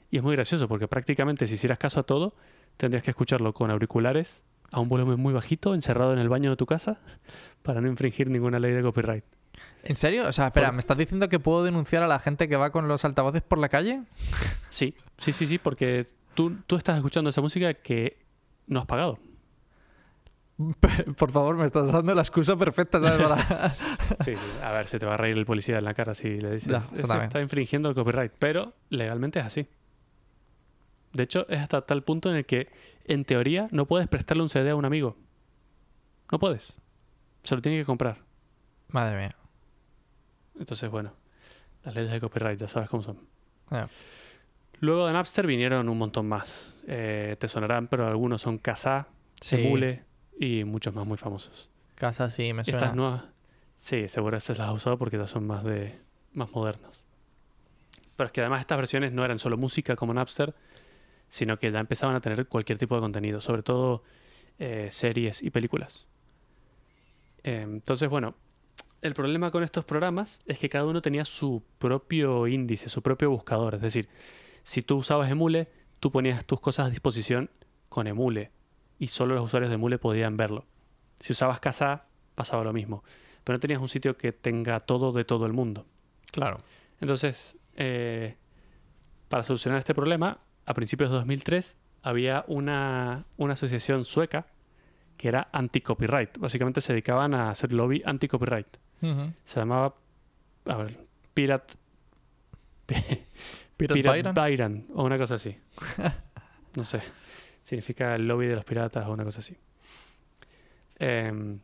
Y 0.09 0.17
es 0.17 0.23
muy 0.23 0.35
gracioso 0.35 0.67
porque 0.67 0.87
prácticamente 0.87 1.45
si 1.47 1.55
hicieras 1.55 1.77
caso 1.77 1.99
a 1.99 2.03
todo, 2.03 2.35
tendrías 2.77 3.03
que 3.03 3.11
escucharlo 3.11 3.53
con 3.53 3.69
auriculares 3.71 4.43
a 4.73 4.79
un 4.81 4.89
volumen 4.89 5.17
muy 5.19 5.33
bajito, 5.33 5.73
encerrado 5.73 6.11
en 6.11 6.19
el 6.19 6.27
baño 6.27 6.49
de 6.49 6.55
tu 6.57 6.65
casa, 6.65 6.99
para 7.61 7.79
no 7.79 7.87
infringir 7.87 8.29
ninguna 8.29 8.59
ley 8.59 8.73
de 8.73 8.81
copyright. 8.81 9.23
¿En 9.83 9.95
serio? 9.95 10.27
O 10.27 10.31
sea, 10.33 10.47
espera, 10.47 10.71
¿me 10.71 10.79
estás 10.79 10.97
diciendo 10.97 11.29
que 11.29 11.39
puedo 11.39 11.63
denunciar 11.63 12.03
a 12.03 12.07
la 12.07 12.19
gente 12.19 12.49
que 12.49 12.55
va 12.55 12.71
con 12.71 12.87
los 12.87 13.05
altavoces 13.05 13.41
por 13.41 13.59
la 13.59 13.69
calle? 13.69 14.01
Sí, 14.69 14.95
sí, 15.19 15.31
sí, 15.31 15.45
sí, 15.47 15.57
porque 15.59 16.05
tú, 16.33 16.57
tú 16.67 16.75
estás 16.75 16.95
escuchando 16.97 17.29
esa 17.29 17.41
música 17.41 17.73
que 17.75 18.17
no 18.67 18.79
has 18.79 18.85
pagado. 18.85 19.19
Por 21.17 21.31
favor, 21.31 21.55
me 21.57 21.65
estás 21.65 21.91
dando 21.91 22.13
la 22.15 22.21
excusa 22.21 22.55
perfecta, 22.55 22.99
¿sabes? 22.99 23.21
Para- 23.21 23.75
Sí. 24.25 24.33
A 24.63 24.71
ver, 24.71 24.87
se 24.87 24.99
te 24.99 25.05
va 25.05 25.15
a 25.15 25.17
reír 25.17 25.37
el 25.37 25.45
policía 25.45 25.77
en 25.79 25.83
la 25.83 25.93
cara 25.93 26.13
si 26.13 26.39
le 26.39 26.51
dices, 26.51 26.71
Ya, 26.71 26.77
"Ese 26.77 26.95
eso 26.99 27.07
también. 27.07 27.27
está 27.27 27.41
infringiendo 27.41 27.89
el 27.89 27.95
copyright, 27.95 28.31
pero 28.39 28.73
legalmente 28.89 29.39
es 29.39 29.45
así. 29.45 29.67
De 31.13 31.23
hecho, 31.23 31.47
es 31.49 31.59
hasta 31.59 31.81
tal 31.85 32.03
punto 32.03 32.29
en 32.29 32.37
el 32.37 32.45
que, 32.45 32.69
en 33.05 33.23
teoría, 33.23 33.67
no 33.71 33.85
puedes 33.85 34.07
prestarle 34.07 34.43
un 34.43 34.49
CD 34.49 34.71
a 34.71 34.75
un 34.75 34.85
amigo. 34.85 35.15
No 36.31 36.39
puedes. 36.39 36.77
Se 37.43 37.55
lo 37.55 37.61
tiene 37.61 37.77
que 37.77 37.85
comprar. 37.85 38.17
Madre 38.89 39.17
mía. 39.17 39.35
Entonces, 40.59 40.89
bueno, 40.89 41.13
las 41.83 41.93
leyes 41.95 42.11
de 42.11 42.19
copyright 42.19 42.59
ya 42.59 42.67
sabes 42.67 42.89
cómo 42.89 43.03
son. 43.03 43.19
Luego 44.79 45.07
de 45.07 45.13
Napster 45.13 45.47
vinieron 45.47 45.87
un 45.87 45.97
montón 45.97 46.27
más. 46.27 46.75
Eh, 46.87 47.35
te 47.39 47.47
sonarán, 47.47 47.87
pero 47.87 48.07
algunos 48.07 48.41
son 48.41 48.57
Kazaa, 48.57 49.07
Sí. 49.39 49.57
Emule 49.57 50.03
y 50.39 50.63
muchos 50.63 50.93
más 50.93 51.05
muy 51.05 51.17
famosos. 51.17 51.69
Casa 51.95 52.29
sí, 52.29 52.53
me 52.53 52.63
suena. 52.63 52.77
Estas 52.79 52.95
nuevas, 52.95 53.23
sí, 53.75 54.07
seguro 54.07 54.37
esas 54.37 54.57
las 54.57 54.69
has 54.69 54.75
usado 54.75 54.97
porque 54.97 55.17
ya 55.17 55.27
son 55.27 55.45
más 55.45 55.63
de 55.65 55.99
más 56.33 56.49
modernas. 56.51 57.03
Pero 58.15 58.27
es 58.27 58.31
que 58.31 58.39
además 58.41 58.61
estas 58.61 58.77
versiones 58.77 59.11
no 59.11 59.25
eran 59.25 59.39
solo 59.39 59.57
música 59.57 59.95
como 59.97 60.13
Napster, 60.13 60.53
sino 61.33 61.57
que 61.57 61.71
ya 61.71 61.79
empezaban 61.79 62.15
a 62.15 62.21
tener 62.21 62.45
cualquier 62.45 62.77
tipo 62.77 62.93
de 62.93 63.01
contenido, 63.01 63.41
sobre 63.41 63.63
todo 63.63 64.03
eh, 64.59 64.89
series 64.91 65.41
y 65.41 65.49
películas. 65.49 66.05
Eh, 67.43 67.61
entonces, 67.63 68.07
bueno, 68.07 68.35
el 69.01 69.15
problema 69.15 69.49
con 69.49 69.63
estos 69.63 69.83
programas 69.83 70.41
es 70.45 70.59
que 70.59 70.69
cada 70.69 70.85
uno 70.85 71.01
tenía 71.01 71.25
su 71.25 71.63
propio 71.79 72.45
índice, 72.45 72.87
su 72.87 73.01
propio 73.01 73.31
buscador. 73.31 73.73
Es 73.73 73.81
decir, 73.81 74.09
si 74.61 74.83
tú 74.83 74.97
usabas 74.97 75.31
Emule, 75.31 75.71
tú 75.99 76.11
ponías 76.11 76.45
tus 76.45 76.59
cosas 76.59 76.85
a 76.85 76.89
disposición 76.91 77.49
con 77.89 78.05
Emule 78.05 78.51
y 78.99 79.07
solo 79.07 79.33
los 79.33 79.45
usuarios 79.45 79.71
de 79.71 79.75
Emule 79.75 79.97
podían 79.97 80.37
verlo. 80.37 80.67
Si 81.19 81.33
usabas 81.33 81.59
Kazaa, 81.59 82.05
pasaba 82.35 82.63
lo 82.63 82.73
mismo. 82.73 83.03
Pero 83.43 83.57
no 83.57 83.59
tenías 83.59 83.81
un 83.81 83.89
sitio 83.89 84.17
que 84.17 84.33
tenga 84.33 84.81
todo 84.81 85.11
de 85.11 85.25
todo 85.25 85.47
el 85.47 85.53
mundo. 85.53 85.87
Claro. 86.31 86.59
Entonces, 87.01 87.57
eh, 87.75 88.37
para 89.29 89.41
solucionar 89.41 89.79
este 89.79 89.95
problema, 89.95 90.39
a 90.65 90.73
principios 90.73 91.09
de 91.09 91.17
2003 91.17 91.75
había 92.01 92.43
una, 92.47 93.25
una 93.37 93.53
asociación 93.53 94.05
sueca 94.05 94.47
que 95.17 95.27
era 95.27 95.47
anti-copyright. 95.51 96.37
Básicamente 96.37 96.81
se 96.81 96.93
dedicaban 96.93 97.33
a 97.33 97.49
hacer 97.49 97.71
lobby 97.73 98.01
anti-copyright. 98.05 98.77
Se 99.43 99.59
llamaba, 99.59 99.95
a 100.65 100.77
ver, 100.77 100.97
Pirate, 101.33 101.73
Pirate 103.77 104.01
Pirate 104.01 104.31
Byron. 104.31 104.87
O 104.93 105.03
una 105.03 105.17
cosa 105.17 105.35
así. 105.35 105.57
No 106.75 106.83
sé. 106.83 107.01
Significa 107.61 108.15
el 108.15 108.27
lobby 108.27 108.47
de 108.47 108.55
los 108.55 108.65
piratas 108.65 109.05
o 109.05 109.13
una 109.13 109.23
cosa 109.23 109.41
así. 109.41 109.55
Em, 110.97 111.59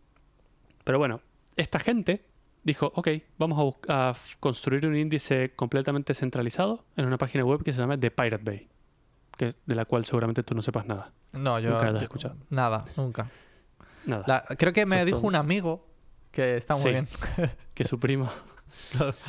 pero 0.83 0.99
bueno, 0.99 1.21
esta 1.55 1.79
gente 1.79 2.23
dijo, 2.63 2.91
ok, 2.93 3.07
vamos 3.39 3.75
a, 3.87 4.09
a 4.09 4.15
construir 4.39 4.85
un 4.85 4.95
índice 4.95 5.53
completamente 5.55 6.13
centralizado 6.13 6.85
en 6.95 7.05
una 7.05 7.17
página 7.17 7.43
web 7.43 7.63
que 7.63 7.73
se 7.73 7.81
llama 7.81 7.99
The 7.99 8.11
Pirate 8.11 8.43
Bay, 8.43 8.67
que, 9.39 9.55
de 9.65 9.75
la 9.75 9.85
cual 9.85 10.03
seguramente 10.03 10.43
tú 10.43 10.53
no 10.53 10.61
sepas 10.61 10.85
nada. 10.85 11.13
No, 11.31 11.57
yo. 11.59 11.69
Nunca 11.71 11.83
hayas 11.87 12.01
yo- 12.01 12.03
escuchado. 12.03 12.35
Nada, 12.49 12.83
nunca. 12.97 13.29
Nada. 14.05 14.23
La- 14.27 14.55
creo 14.57 14.73
que 14.73 14.85
me 14.85 14.97
Eso 14.97 15.05
dijo 15.05 15.19
un 15.21 15.35
amigo 15.35 15.87
que 16.31 16.57
está 16.57 16.73
muy 16.75 16.83
Sí. 16.83 16.89
bien. 16.89 17.07
que 17.73 17.85
su 17.85 17.99
primo. 17.99 18.29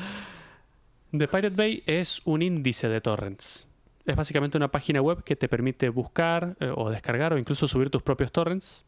The 1.12 1.26
Pirate 1.28 1.50
Bay 1.56 1.82
es 1.86 2.22
un 2.24 2.42
índice 2.42 2.88
de 2.88 3.00
torrents. 3.00 3.66
Es 4.06 4.16
básicamente 4.16 4.56
una 4.56 4.68
página 4.70 5.00
web 5.00 5.22
que 5.22 5.36
te 5.36 5.48
permite 5.48 5.88
buscar 5.88 6.56
eh, 6.60 6.72
o 6.74 6.90
descargar 6.90 7.32
o 7.32 7.38
incluso 7.38 7.68
subir 7.68 7.90
tus 7.90 8.02
propios 8.02 8.32
torrents. 8.32 8.84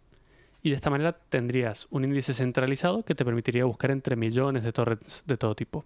Y 0.62 0.70
de 0.70 0.76
esta 0.76 0.90
manera 0.90 1.12
tendrías 1.12 1.88
un 1.90 2.04
índice 2.04 2.34
centralizado 2.34 3.04
que 3.04 3.14
te 3.14 3.24
permitiría 3.24 3.64
buscar 3.64 3.90
entre 3.90 4.14
millones 4.16 4.62
de 4.62 4.72
torrents 4.72 5.22
de 5.26 5.36
todo 5.36 5.54
tipo. 5.54 5.84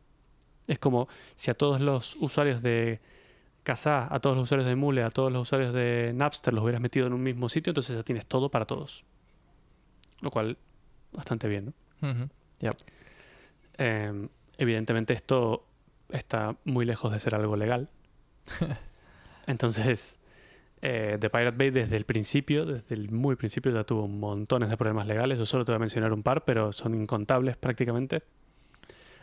Es 0.66 0.78
como 0.78 1.08
si 1.34 1.50
a 1.50 1.54
todos 1.54 1.80
los 1.80 2.16
usuarios 2.20 2.62
de 2.62 3.00
Kazaa, 3.66 4.06
a 4.08 4.20
todos 4.20 4.36
los 4.36 4.44
usuarios 4.44 4.68
de 4.68 4.76
Mule, 4.76 5.02
a 5.02 5.10
todos 5.10 5.32
los 5.32 5.42
usuarios 5.42 5.74
de 5.74 6.12
Napster 6.14 6.54
los 6.54 6.62
hubieras 6.62 6.80
metido 6.80 7.08
en 7.08 7.12
un 7.12 7.22
mismo 7.22 7.48
sitio, 7.48 7.72
entonces 7.72 7.96
ya 7.96 8.04
tienes 8.04 8.24
todo 8.24 8.48
para 8.48 8.64
todos. 8.64 9.04
Lo 10.22 10.30
cual, 10.30 10.56
bastante 11.12 11.48
bien, 11.48 11.74
¿no? 12.00 12.26
Eh, 13.78 14.28
evidentemente 14.56 15.14
esto 15.14 15.66
está 16.10 16.56
muy 16.64 16.86
lejos 16.86 17.10
de 17.12 17.18
ser 17.18 17.34
algo 17.34 17.56
legal. 17.56 17.90
Entonces, 19.48 20.18
eh, 20.80 21.18
The 21.18 21.28
Pirate 21.28 21.56
Bay 21.56 21.70
desde 21.70 21.96
el 21.96 22.04
principio, 22.04 22.64
desde 22.64 22.94
el 22.94 23.10
muy 23.10 23.34
principio 23.34 23.72
ya 23.72 23.82
tuvo 23.82 24.06
montones 24.06 24.70
de 24.70 24.76
problemas 24.76 25.08
legales. 25.08 25.40
Yo 25.40 25.44
solo 25.44 25.64
te 25.64 25.72
voy 25.72 25.76
a 25.76 25.80
mencionar 25.80 26.12
un 26.12 26.22
par, 26.22 26.44
pero 26.44 26.70
son 26.70 26.94
incontables 26.94 27.56
prácticamente. 27.56 28.22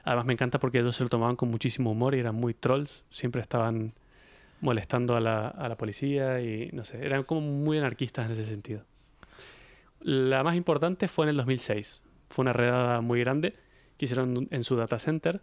Además 0.03 0.25
me 0.25 0.33
encanta 0.33 0.59
porque 0.59 0.79
ellos 0.79 0.97
se 0.97 1.03
lo 1.03 1.09
tomaban 1.09 1.37
con 1.37 1.49
muchísimo 1.49 1.91
humor 1.91 2.13
y 2.13 2.19
eran 2.19 2.35
muy 2.35 2.53
trolls. 2.53 3.05
Siempre 3.09 3.41
estaban 3.41 3.93
molestando 4.63 5.17
a 5.17 5.19
la, 5.19 5.49
a 5.49 5.67
la 5.67 5.75
policía 5.75 6.39
y 6.39 6.69
no 6.71 6.85
sé, 6.85 7.05
eran 7.05 7.23
como 7.23 7.41
muy 7.41 7.77
anarquistas 7.77 8.25
en 8.25 8.31
ese 8.31 8.45
sentido. 8.45 8.85
La 9.99 10.41
más 10.41 10.55
importante 10.55 11.09
fue 11.09 11.25
en 11.25 11.31
el 11.31 11.37
2006. 11.37 12.01
Fue 12.29 12.43
una 12.43 12.53
redada 12.53 13.01
muy 13.01 13.19
grande 13.19 13.55
que 13.97 14.05
hicieron 14.05 14.47
en 14.49 14.63
su 14.63 14.77
data 14.77 14.99
center. 14.99 15.41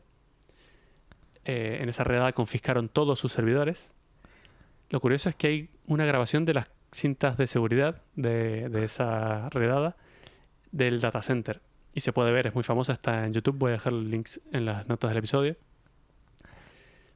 Eh, 1.44 1.78
en 1.82 1.90
esa 1.90 2.02
redada 2.02 2.32
confiscaron 2.32 2.88
todos 2.88 3.18
sus 3.18 3.32
servidores. 3.32 3.92
Lo 4.88 5.00
curioso 5.00 5.28
es 5.28 5.34
que 5.34 5.46
hay 5.48 5.70
una 5.86 6.06
grabación 6.06 6.46
de 6.46 6.54
las 6.54 6.70
cintas 6.90 7.36
de 7.36 7.46
seguridad 7.46 8.02
de, 8.16 8.70
de 8.70 8.84
esa 8.84 9.50
redada 9.50 9.96
del 10.72 11.00
data 11.00 11.20
center. 11.20 11.60
Y 11.92 12.00
se 12.00 12.14
puede 12.14 12.32
ver, 12.32 12.46
es 12.46 12.54
muy 12.54 12.64
famosa, 12.64 12.94
está 12.94 13.26
en 13.26 13.34
YouTube. 13.34 13.58
Voy 13.58 13.70
a 13.70 13.72
dejar 13.72 13.92
los 13.92 14.04
links 14.04 14.40
en 14.50 14.64
las 14.64 14.88
notas 14.88 15.10
del 15.10 15.18
episodio. 15.18 15.56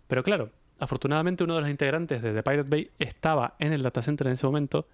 Pero 0.07 0.23
claro, 0.23 0.51
afortunadamente 0.79 1.45
uno 1.45 1.55
de 1.55 1.63
los 1.63 1.71
integrantes 1.71 2.23
de 2.23 2.33
The 2.33 2.43
Pirate 2.43 2.69
Bay 2.69 2.91
estaba 2.99 3.55
en 3.59 3.73
el 3.73 3.83
data 3.83 4.03
center 4.03 4.27
en 4.27 4.35
ese 4.35 4.47
momento, 4.47 4.87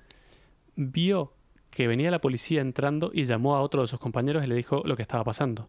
vio 0.77 1.33
que 1.71 1.87
venía 1.87 2.11
la 2.11 2.21
policía 2.21 2.61
entrando 2.61 3.11
y 3.15 3.25
llamó 3.25 3.57
a 3.57 3.63
otro 3.63 3.83
de 3.83 3.89
sus 3.89 4.01
compañeros 4.01 4.45
y 4.45 4.47
le 4.47 4.55
dijo 4.55 4.83
lo 4.85 4.97
que 4.97 5.03
estaba 5.03 5.25
pasando. 5.25 5.69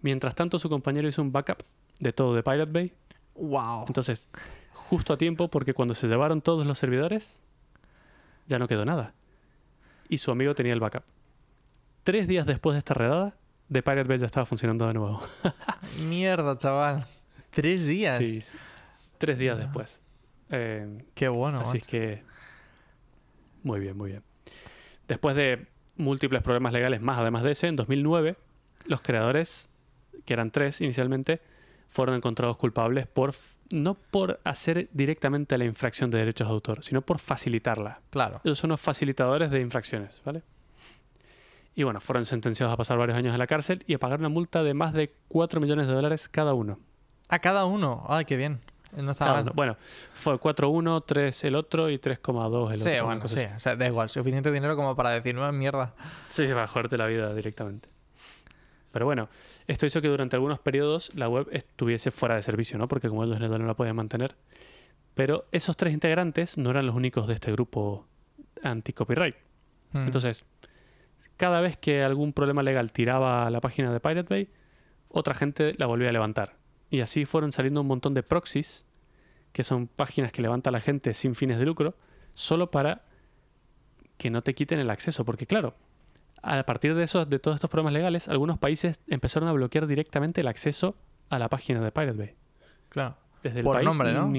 Mientras 0.00 0.34
tanto, 0.34 0.58
su 0.58 0.68
compañero 0.68 1.08
hizo 1.08 1.22
un 1.22 1.32
backup 1.32 1.62
de 1.98 2.12
todo 2.12 2.34
de 2.34 2.42
Pirate 2.42 2.72
Bay. 2.72 2.92
Wow. 3.36 3.84
Entonces, 3.86 4.28
justo 4.72 5.12
a 5.12 5.18
tiempo, 5.18 5.48
porque 5.48 5.74
cuando 5.74 5.94
se 5.94 6.08
llevaron 6.08 6.40
todos 6.40 6.66
los 6.66 6.78
servidores, 6.78 7.40
ya 8.46 8.58
no 8.58 8.68
quedó 8.68 8.84
nada. 8.84 9.14
Y 10.08 10.18
su 10.18 10.30
amigo 10.30 10.54
tenía 10.54 10.72
el 10.72 10.80
backup. 10.80 11.04
Tres 12.02 12.28
días 12.28 12.46
después 12.46 12.74
de 12.74 12.78
esta 12.78 12.94
redada, 12.94 13.34
The 13.72 13.82
Pirate 13.82 14.08
Bay 14.08 14.18
ya 14.18 14.26
estaba 14.26 14.46
funcionando 14.46 14.86
de 14.86 14.94
nuevo. 14.94 15.22
Mierda, 16.08 16.56
chaval. 16.58 17.06
Tres 17.50 17.86
días. 17.86 18.18
Sí, 18.18 18.42
sí. 18.42 18.54
Tres 19.18 19.38
días 19.38 19.58
después. 19.58 20.02
Eh, 20.50 21.04
Qué 21.14 21.28
bueno. 21.28 21.60
Así 21.60 21.78
es 21.78 21.86
que. 21.86 22.22
Muy 23.62 23.80
bien, 23.80 23.96
muy 23.96 24.10
bien. 24.10 24.22
Después 25.08 25.36
de 25.36 25.66
múltiples 25.96 26.42
problemas 26.42 26.72
legales 26.72 27.00
más, 27.00 27.18
además 27.18 27.42
de 27.42 27.52
ese, 27.52 27.68
en 27.68 27.76
2009 27.76 28.36
los 28.86 29.00
creadores, 29.00 29.68
que 30.24 30.34
eran 30.34 30.50
tres 30.50 30.80
inicialmente, 30.80 31.40
fueron 31.88 32.16
encontrados 32.16 32.56
culpables 32.56 33.06
por 33.06 33.34
no 33.70 33.94
por 33.94 34.40
hacer 34.44 34.88
directamente 34.92 35.56
la 35.56 35.64
infracción 35.64 36.10
de 36.10 36.18
derechos 36.18 36.48
de 36.48 36.54
autor, 36.54 36.84
sino 36.84 37.02
por 37.02 37.18
facilitarla. 37.18 38.00
Claro. 38.10 38.40
Ellos 38.44 38.58
son 38.58 38.70
los 38.70 38.80
facilitadores 38.80 39.50
de 39.50 39.60
infracciones, 39.60 40.20
¿vale? 40.24 40.42
Y 41.74 41.82
bueno, 41.82 42.00
fueron 42.00 42.24
sentenciados 42.24 42.72
a 42.72 42.76
pasar 42.76 42.98
varios 42.98 43.18
años 43.18 43.32
en 43.32 43.38
la 43.38 43.46
cárcel 43.46 43.82
y 43.86 43.94
a 43.94 43.98
pagar 43.98 44.20
una 44.20 44.28
multa 44.28 44.62
de 44.62 44.74
más 44.74 44.92
de 44.92 45.12
4 45.28 45.60
millones 45.60 45.86
de 45.86 45.94
dólares 45.94 46.28
cada 46.28 46.54
uno. 46.54 46.78
A 47.28 47.38
cada 47.40 47.64
uno. 47.64 48.04
Ay, 48.08 48.26
qué 48.26 48.36
bien. 48.36 48.60
No 48.96 49.12
mal. 49.18 49.52
Bueno, 49.54 49.76
fue 50.12 50.38
4 50.38 50.68
uno, 50.68 51.00
3 51.00 51.44
el 51.44 51.54
otro 51.56 51.90
y 51.90 51.98
3,2 51.98 52.72
el 52.72 52.80
sí, 52.80 52.88
otro. 52.90 53.04
bueno, 53.06 53.28
sí. 53.28 53.46
O 53.54 53.58
sea, 53.58 53.76
da 53.76 53.86
igual. 53.86 54.08
Suficiente 54.08 54.50
dinero 54.52 54.76
como 54.76 54.94
para 54.94 55.10
decir, 55.10 55.34
no, 55.34 55.50
mierda. 55.52 55.94
Sí, 56.28 56.46
para 56.46 56.66
joderte 56.66 56.96
la 56.96 57.06
vida 57.06 57.34
directamente. 57.34 57.88
Pero 58.92 59.06
bueno, 59.06 59.28
esto 59.66 59.86
hizo 59.86 60.00
que 60.00 60.08
durante 60.08 60.36
algunos 60.36 60.60
periodos 60.60 61.12
la 61.14 61.28
web 61.28 61.48
estuviese 61.50 62.12
fuera 62.12 62.36
de 62.36 62.42
servicio, 62.42 62.78
¿no? 62.78 62.86
Porque 62.86 63.08
como 63.08 63.24
ellos 63.24 63.40
no 63.40 63.58
la 63.58 63.74
podían 63.74 63.96
mantener. 63.96 64.36
Pero 65.14 65.46
esos 65.50 65.76
tres 65.76 65.92
integrantes 65.92 66.58
no 66.58 66.70
eran 66.70 66.86
los 66.86 66.94
únicos 66.94 67.26
de 67.26 67.34
este 67.34 67.50
grupo 67.50 68.06
anti-copyright. 68.62 69.34
Mm. 69.92 69.98
Entonces, 69.98 70.44
cada 71.36 71.60
vez 71.60 71.76
que 71.76 72.02
algún 72.02 72.32
problema 72.32 72.62
legal 72.62 72.92
tiraba 72.92 73.50
la 73.50 73.60
página 73.60 73.92
de 73.92 74.00
Pirate 74.00 74.28
Bay, 74.28 74.48
otra 75.08 75.34
gente 75.34 75.74
la 75.78 75.86
volvía 75.86 76.08
a 76.08 76.12
levantar. 76.12 76.56
Y 76.94 77.00
así 77.00 77.24
fueron 77.24 77.50
saliendo 77.50 77.80
un 77.80 77.88
montón 77.88 78.14
de 78.14 78.22
proxies, 78.22 78.84
que 79.52 79.64
son 79.64 79.88
páginas 79.88 80.30
que 80.30 80.40
levanta 80.42 80.70
la 80.70 80.80
gente 80.80 81.12
sin 81.12 81.34
fines 81.34 81.58
de 81.58 81.66
lucro, 81.66 81.96
solo 82.34 82.70
para 82.70 83.02
que 84.16 84.30
no 84.30 84.42
te 84.42 84.54
quiten 84.54 84.78
el 84.78 84.88
acceso. 84.90 85.24
Porque 85.24 85.44
claro, 85.44 85.74
a 86.40 86.62
partir 86.62 86.94
de, 86.94 87.02
esos, 87.02 87.28
de 87.28 87.40
todos 87.40 87.56
estos 87.56 87.68
problemas 87.68 87.94
legales, 87.94 88.28
algunos 88.28 88.58
países 88.60 89.00
empezaron 89.08 89.48
a 89.48 89.52
bloquear 89.52 89.88
directamente 89.88 90.40
el 90.42 90.46
acceso 90.46 90.94
a 91.30 91.40
la 91.40 91.48
página 91.48 91.80
de 91.80 91.90
Pirate 91.90 92.16
Bay. 92.16 92.34
claro. 92.90 93.16
Desde 93.42 93.58
el 93.58 93.64
Por 93.64 93.74
país, 93.74 93.86
nombre, 93.86 94.12
¿no? 94.14 94.32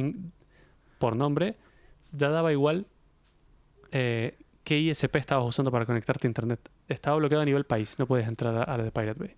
por 0.98 1.16
nombre, 1.16 1.58
ya 2.14 2.30
daba 2.30 2.52
igual 2.54 2.88
eh, 3.92 4.40
qué 4.64 4.80
ISP 4.80 5.18
estabas 5.18 5.46
usando 5.46 5.72
para 5.72 5.86
conectarte 5.86 6.26
a 6.26 6.30
internet. 6.30 6.72
Estaba 6.88 7.18
bloqueado 7.18 7.42
a 7.44 7.46
nivel 7.46 7.66
país, 7.66 8.00
no 8.00 8.08
puedes 8.08 8.28
entrar 8.28 8.56
a, 8.56 8.64
a 8.64 8.78
la 8.78 8.84
de 8.86 8.92
Pirate 8.92 9.20
Bay. 9.20 9.36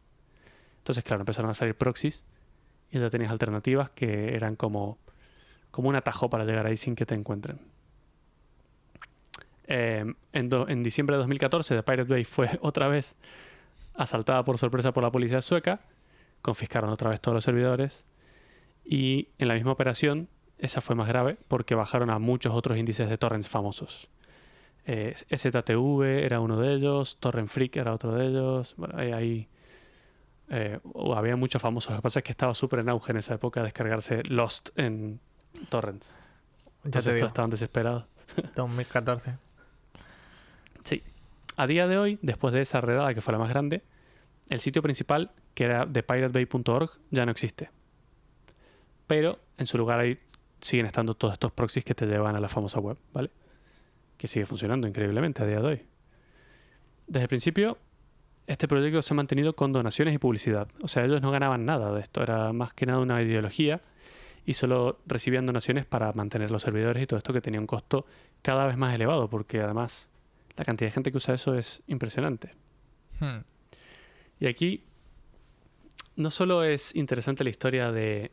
Entonces, 0.77 1.03
claro, 1.03 1.23
empezaron 1.23 1.49
a 1.51 1.53
salir 1.55 1.75
proxies 1.75 2.23
y 2.91 2.99
ya 2.99 3.09
tenías 3.09 3.31
alternativas 3.31 3.89
que 3.89 4.35
eran 4.35 4.55
como, 4.55 4.97
como 5.71 5.89
un 5.89 5.95
atajo 5.95 6.29
para 6.29 6.45
llegar 6.45 6.65
ahí 6.65 6.77
sin 6.77 6.95
que 6.95 7.05
te 7.05 7.15
encuentren. 7.15 7.59
Eh, 9.67 10.05
en, 10.31 10.83
diciembre 10.83 11.15
de 11.15 11.19
2014, 11.19 11.75
The 11.75 11.83
Pirate 11.83 12.09
Bay 12.09 12.23
fue 12.23 12.49
otra 12.61 12.87
vez 12.87 13.15
asaltada 13.95 14.43
por 14.43 14.57
sorpresa 14.57 14.93
por 14.93 15.03
la 15.03 15.11
policía 15.11 15.41
sueca. 15.41 15.81
Confiscaron 16.41 16.89
otra 16.89 17.09
vez 17.09 17.19
todos 17.19 17.35
los 17.35 17.43
servidores. 17.43 18.05
Y 18.85 19.29
en 19.37 19.49
la 19.49 19.55
misma 19.55 19.73
operación, 19.73 20.29
esa 20.57 20.81
fue 20.81 20.95
más 20.95 21.07
grave 21.07 21.37
porque 21.47 21.75
bajaron 21.75 22.09
a 22.09 22.19
muchos 22.19 22.53
otros 22.53 22.77
índices 22.77 23.09
de 23.09 23.17
torrents 23.17 23.49
famosos. 23.49 24.09
Eh, 24.85 25.13
era 25.29 26.39
uno 26.39 26.59
de 26.61 26.73
ellos, 26.73 27.17
Torrent 27.19 27.49
Freak 27.49 27.75
era 27.75 27.93
otro 27.93 28.13
de 28.13 28.27
ellos. 28.27 28.75
Bueno, 28.77 28.97
ahí, 28.97 29.49
eh, 30.49 30.79
había 31.15 31.35
muchos 31.35 31.61
famosos. 31.61 31.91
Lo 31.91 31.97
que 31.97 32.03
pasa 32.03 32.19
es 32.19 32.23
que 32.23 32.31
estaba 32.31 32.53
súper 32.53 32.79
en 32.79 32.89
auge 32.89 33.11
en 33.11 33.17
esa 33.17 33.35
época 33.35 33.61
descargarse 33.63 34.23
Lost 34.23 34.69
en 34.77 35.19
torrents. 35.69 36.11
Ya 36.11 36.71
Entonces 36.85 37.11
te 37.11 37.15
digo. 37.15 37.27
estaban 37.27 37.49
desesperados. 37.49 38.05
2014. 38.55 39.37
Sí. 40.83 41.03
A 41.55 41.67
día 41.67 41.87
de 41.87 41.97
hoy, 41.97 42.19
después 42.21 42.53
de 42.53 42.61
esa 42.61 42.81
redada 42.81 43.13
que 43.13 43.21
fue 43.21 43.31
la 43.33 43.39
más 43.39 43.49
grande, 43.49 43.83
el 44.49 44.59
sitio 44.59 44.81
principal, 44.81 45.31
que 45.53 45.65
era 45.65 45.85
de 45.85 46.03
piratebay.org, 46.03 46.91
ya 47.11 47.25
no 47.25 47.31
existe. 47.31 47.69
Pero 49.07 49.39
en 49.57 49.67
su 49.67 49.77
lugar 49.77 49.99
ahí 49.99 50.19
siguen 50.61 50.85
estando 50.85 51.13
todos 51.13 51.33
estos 51.33 51.51
proxies 51.51 51.83
que 51.83 51.95
te 51.95 52.05
llevan 52.05 52.35
a 52.35 52.39
la 52.39 52.47
famosa 52.47 52.79
web, 52.79 52.97
¿vale? 53.13 53.31
Que 54.17 54.27
sigue 54.27 54.45
funcionando 54.45 54.87
increíblemente 54.87 55.43
a 55.43 55.45
día 55.45 55.59
de 55.59 55.67
hoy. 55.67 55.85
Desde 57.07 57.23
el 57.23 57.29
principio, 57.29 57.77
este 58.47 58.67
proyecto 58.67 59.01
se 59.01 59.13
ha 59.13 59.15
mantenido 59.15 59.55
con 59.55 59.73
donaciones 59.73 60.15
y 60.15 60.17
publicidad. 60.17 60.69
O 60.81 60.87
sea, 60.87 61.03
ellos 61.03 61.21
no 61.21 61.31
ganaban 61.31 61.65
nada 61.65 61.93
de 61.93 62.01
esto, 62.01 62.23
era 62.23 62.53
más 62.53 62.73
que 62.73 62.85
nada 62.85 62.99
una 62.99 63.21
ideología 63.21 63.81
y 64.45 64.53
solo 64.53 64.99
recibían 65.05 65.45
donaciones 65.45 65.85
para 65.85 66.13
mantener 66.13 66.49
los 66.49 66.63
servidores 66.63 67.03
y 67.03 67.07
todo 67.07 67.17
esto 67.17 67.33
que 67.33 67.41
tenía 67.41 67.59
un 67.59 67.67
costo 67.67 68.05
cada 68.41 68.65
vez 68.65 68.77
más 68.77 68.95
elevado, 68.95 69.29
porque 69.29 69.59
además 69.59 70.09
la 70.55 70.63
cantidad 70.63 70.87
de 70.87 70.93
gente 70.93 71.11
que 71.11 71.17
usa 71.17 71.35
eso 71.35 71.55
es 71.55 71.83
impresionante. 71.87 72.53
Hmm. 73.19 73.39
Y 74.39 74.47
aquí 74.47 74.85
no 76.15 76.31
solo 76.31 76.63
es 76.63 76.95
interesante 76.95 77.43
la 77.43 77.49
historia 77.49 77.91
de, 77.91 78.31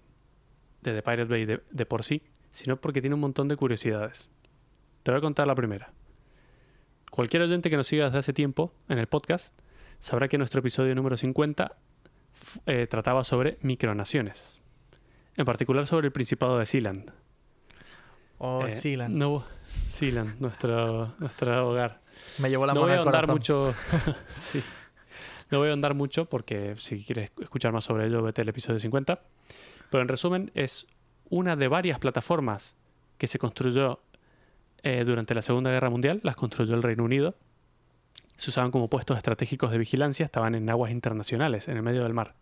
de 0.83 0.94
The 0.94 1.03
Pirate 1.03 1.24
Bay 1.24 1.44
de, 1.44 1.62
de 1.68 1.87
por 1.87 2.05
sí, 2.05 2.22
sino 2.53 2.81
porque 2.81 3.00
tiene 3.00 3.14
un 3.14 3.20
montón 3.20 3.48
de 3.48 3.57
curiosidades. 3.57 4.29
Te 5.03 5.11
voy 5.11 5.18
a 5.18 5.20
contar 5.20 5.48
la 5.48 5.57
primera. 5.57 5.92
Cualquier 7.11 7.42
oyente 7.42 7.68
que 7.68 7.77
nos 7.77 7.88
siga 7.88 8.05
desde 8.05 8.18
hace 8.18 8.33
tiempo 8.33 8.72
en 8.88 8.98
el 8.98 9.09
podcast 9.09 9.55
sabrá 10.05 10.29
que 10.29 10.38
nuestro 10.38 10.61
episodio 10.61 10.95
número 10.95 11.17
50 11.17 11.77
f- 12.35 12.61
eh, 12.67 12.87
trataba 12.87 13.25
sobre 13.25 13.59
micronaciones. 13.62 14.61
En 15.37 15.45
particular 15.45 15.87
sobre 15.87 16.07
el 16.09 16.12
Principado 16.12 16.59
de 16.59 16.67
Sealand. 16.67 17.11
Oh, 18.38 18.67
Eh, 18.67 18.71
Sealand. 18.71 19.14
No, 19.17 19.45
Sealand, 19.88 20.40
nuestro, 20.40 21.14
nuestro 21.19 21.69
hogar. 21.71 22.01
Me 22.38 22.51
llevó 22.51 22.67
la 22.67 22.75
no 22.75 22.81
mano 22.83 22.93
voy 22.93 22.97
a 22.99 23.01
ahondar 23.03 23.27
mucho. 23.29 23.75
sí. 24.37 24.62
No 25.51 25.59
voy 25.59 25.69
a 25.69 25.71
ahondar 25.71 25.95
mucho 25.95 26.27
porque 26.27 26.75
si 26.77 27.03
quieres 27.05 27.31
escuchar 27.40 27.73
más 27.73 27.85
sobre 27.85 28.07
ello, 28.07 28.23
vete 28.23 28.43
al 28.43 28.49
episodio 28.49 28.79
50. 28.79 29.21
Pero 29.90 30.03
en 30.03 30.09
resumen, 30.09 30.51
es 30.55 30.87
una 31.31 31.57
de 31.57 31.69
varias 31.69 31.99
plataformas 31.99 32.77
que 33.19 33.27
se 33.27 33.38
construyó 33.38 34.01
eh, 34.83 35.05
durante 35.05 35.35
la 35.35 35.43
Segunda 35.43 35.71
Guerra 35.71 35.90
Mundial. 35.90 36.21
Las 36.23 36.37
construyó 36.37 36.75
el 36.75 36.83
Reino 36.83 37.05
Unido. 37.05 37.35
Se 38.37 38.51
usaban 38.51 38.70
como 38.70 38.88
puestos 38.88 39.16
estratégicos 39.16 39.70
de 39.70 39.79
vigilancia, 39.79 40.25
estaban 40.25 40.55
en 40.55 40.68
aguas 40.68 40.90
internacionales, 40.90 41.68
en 41.68 41.77
el 41.77 41.83
medio 41.83 42.03
del 42.03 42.14
mar. 42.14 42.35